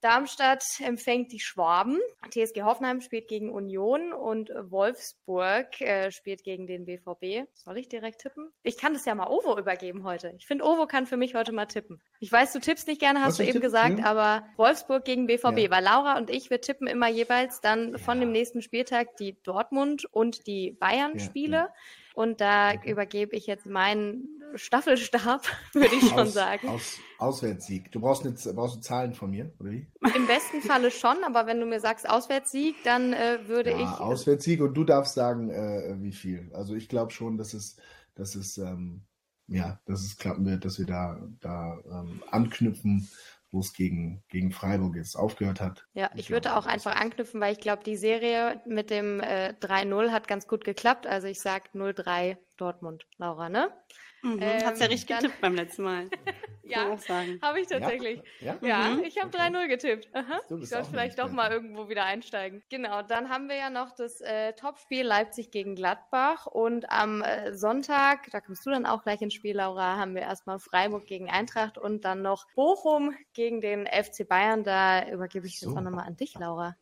[0.00, 1.98] Darmstadt empfängt die Schwaben.
[2.30, 7.48] TSG Hoffenheim spielt gegen Union und Wolfsburg äh, spielt gegen den BVB.
[7.54, 8.52] Soll ich direkt tippen?
[8.62, 10.32] Ich kann das ja mal Ovo übergeben heute.
[10.38, 12.00] Ich finde, Ovo kann für mich heute mal tippen.
[12.20, 13.62] Ich weiß, du tippst nicht gerne, hast Was du eben tippen?
[13.62, 14.04] gesagt, hm?
[14.04, 15.70] aber Wolfsburg gegen BVB, ja.
[15.70, 17.98] weil Laura und ich, wir tippen immer jeweils dann ja.
[17.98, 21.68] von dem nächsten Spieltag die Dortmund und die Bayern-Spiele.
[22.16, 22.90] Und da okay.
[22.90, 25.42] übergebe ich jetzt meinen Staffelstab,
[25.74, 26.66] würde ich schon aus, sagen.
[26.66, 27.92] Aus, Auswärtssieg.
[27.92, 29.86] Du brauchst, eine, brauchst du Zahlen von mir, oder wie?
[30.14, 34.00] Im besten Falle schon, aber wenn du mir sagst Auswärtssieg, dann äh, würde ja, ich.
[34.00, 36.50] Auswärtssieg und du darfst sagen, äh, wie viel.
[36.54, 37.76] Also ich glaube schon, dass es,
[38.14, 39.02] dass es, ähm,
[39.46, 43.10] ja, dass es klappen wird, dass wir da, da ähm, anknüpfen
[43.56, 45.86] wo es gegen, gegen Freiburg jetzt aufgehört hat.
[45.94, 49.54] Ja, ich, ich würde auch einfach anknüpfen, weil ich glaube, die Serie mit dem äh,
[49.60, 51.06] 3-0 hat ganz gut geklappt.
[51.06, 53.70] Also ich sage 0-3 Dortmund, Laura, ne?
[54.22, 55.22] Mhm, ähm, Hat's ja richtig dann...
[55.22, 56.08] getippt beim letzten Mal.
[56.64, 56.96] ja,
[57.42, 58.22] habe ich tatsächlich.
[58.40, 58.68] Ja, ja?
[58.68, 59.04] ja mhm.
[59.04, 60.08] ich habe 3-0 getippt.
[60.12, 60.40] Aha.
[60.60, 62.62] Ich sollte vielleicht doch mal irgendwo wieder einsteigen.
[62.70, 67.54] Genau, dann haben wir ja noch das äh, Topspiel Leipzig gegen Gladbach und am äh,
[67.54, 71.30] Sonntag, da kommst du dann auch gleich ins Spiel, Laura, haben wir erstmal Freiburg gegen
[71.30, 74.64] Eintracht und dann noch Bochum gegen den FC Bayern.
[74.64, 75.68] Da übergebe ich so.
[75.68, 76.76] jetzt auch nochmal an dich, Laura.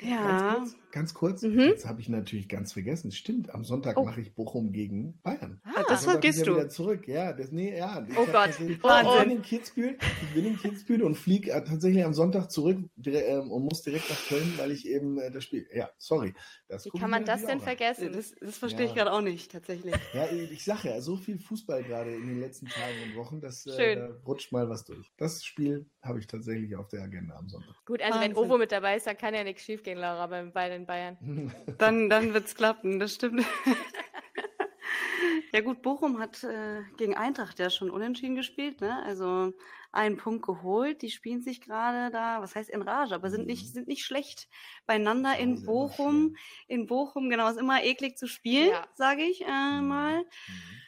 [0.00, 0.56] Ja.
[0.58, 1.42] Ganz kurz, ganz kurz.
[1.42, 1.70] Mhm.
[1.72, 3.12] das habe ich natürlich ganz vergessen.
[3.12, 4.04] Stimmt, am Sonntag oh.
[4.04, 5.60] mache ich Bochum gegen Bayern.
[5.64, 6.56] Ah, das vergisst du.
[6.56, 7.06] Wieder zurück.
[7.06, 8.04] Ja, das, nee, ja.
[8.16, 8.50] oh Gott.
[8.60, 12.78] Ich bin in Kitzbühel, ich bin in Kitzbühel und fliege äh, tatsächlich am Sonntag zurück
[13.04, 15.66] äh, und muss direkt nach Köln, weil ich eben äh, das Spiel.
[15.72, 16.34] Ja, sorry.
[16.68, 18.12] Das Wie kann man das denn vergessen?
[18.12, 18.90] Das, das verstehe ja.
[18.90, 19.94] ich gerade auch nicht, tatsächlich.
[20.12, 23.66] Ja, ich sage ja, so viel Fußball gerade in den letzten Tagen und Wochen, dass
[23.66, 25.12] äh, da rutscht mal was durch.
[25.16, 27.74] Das Spiel habe ich tatsächlich auf der Agenda am Sonntag.
[27.86, 28.36] Gut, also Wahnsinn.
[28.36, 31.52] wenn Ovo mit dabei ist, dann kann ja nichts schiefgehen, Laura, bei, bei den Bayern.
[31.78, 33.44] dann dann wird es klappen, das stimmt.
[35.52, 39.02] ja gut, Bochum hat äh, gegen Eintracht ja schon unentschieden gespielt, ne?
[39.04, 39.52] Also
[39.92, 41.02] einen Punkt geholt.
[41.02, 43.72] Die spielen sich gerade da, was heißt in Rage, aber sind nicht, mhm.
[43.72, 44.48] sind nicht schlecht
[44.86, 46.36] beieinander in Bochum.
[46.66, 48.86] In Bochum, genau, ist immer eklig zu spielen, ja.
[48.94, 49.88] sage ich äh, mhm.
[49.88, 50.24] mal.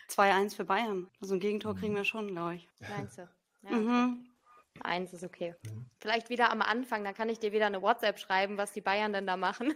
[0.08, 1.10] 2-1 für Bayern.
[1.20, 2.68] Also ein Gegentor kriegen wir schon, glaube ich.
[2.96, 3.28] Meinst du?
[3.62, 3.70] Ja.
[3.76, 4.35] Mhm.
[4.82, 5.54] Eins ist okay.
[5.64, 5.86] Mhm.
[5.98, 9.12] Vielleicht wieder am Anfang, dann kann ich dir wieder eine WhatsApp schreiben, was die Bayern
[9.12, 9.74] denn da machen.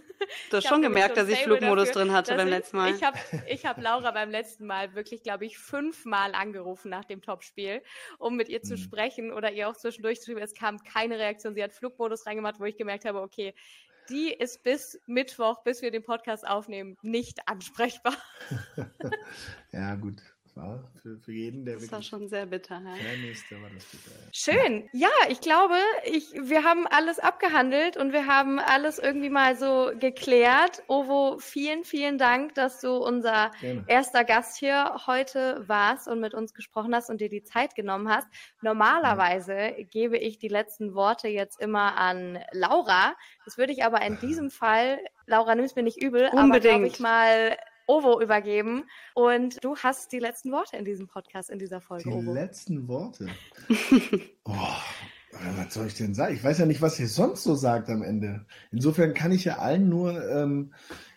[0.51, 2.95] Du hast schon gemerkt, dass ich Flugmodus dafür, drin hatte beim ich, letzten Mal.
[2.95, 7.23] Ich habe ich hab Laura beim letzten Mal wirklich, glaube ich, fünfmal angerufen nach dem
[7.23, 7.83] Topspiel,
[8.19, 8.79] um mit ihr zu mhm.
[8.79, 10.43] sprechen oder ihr auch zwischendurch zu schreiben.
[10.43, 11.55] Es kam keine Reaktion.
[11.55, 13.55] Sie hat Flugmodus reingemacht, wo ich gemerkt habe, okay,
[14.09, 18.17] die ist bis Mittwoch, bis wir den Podcast aufnehmen, nicht ansprechbar.
[19.73, 20.23] ja, gut
[20.61, 22.81] war für, für jeden, der das war schon sehr bitter.
[22.85, 23.31] Ja.
[23.31, 24.29] Ist, war das bitter ja.
[24.33, 24.89] Schön.
[24.93, 29.91] Ja, ich glaube, ich, wir haben alles abgehandelt und wir haben alles irgendwie mal so
[29.99, 30.83] geklärt.
[30.89, 33.85] Ovo, vielen, vielen Dank, dass du unser Gerne.
[33.87, 38.09] erster Gast hier heute warst und mit uns gesprochen hast und dir die Zeit genommen
[38.09, 38.29] hast.
[38.63, 39.83] Normalerweise ja.
[39.85, 43.15] gebe ich die letzten Worte jetzt immer an Laura.
[43.45, 46.51] Das würde ich aber in diesem Fall, Laura, nimm es mir nicht übel, Unbedingt.
[46.51, 47.57] aber glaube ich mal
[47.91, 48.85] Ovo übergeben.
[49.15, 52.05] Und du hast die letzten Worte in diesem Podcast, in dieser Folge.
[52.05, 52.33] Die Ovo.
[52.33, 53.27] letzten Worte.
[54.45, 54.55] oh,
[55.57, 56.37] was soll ich denn sagen?
[56.37, 58.47] Ich weiß ja nicht, was ihr sonst so sagt am Ende.
[58.71, 60.73] Insofern kann ich ja allen nur ähm,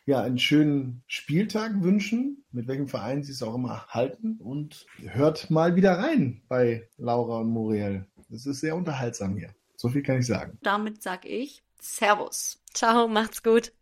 [0.06, 4.40] ja, einen schönen Spieltag wünschen, mit welchem Verein sie es auch immer halten.
[4.40, 8.08] Und hört mal wieder rein bei Laura und Muriel.
[8.32, 9.54] Es ist sehr unterhaltsam hier.
[9.76, 10.58] So viel kann ich sagen.
[10.64, 12.64] Damit sage ich Servus.
[12.74, 13.74] Ciao, macht's gut.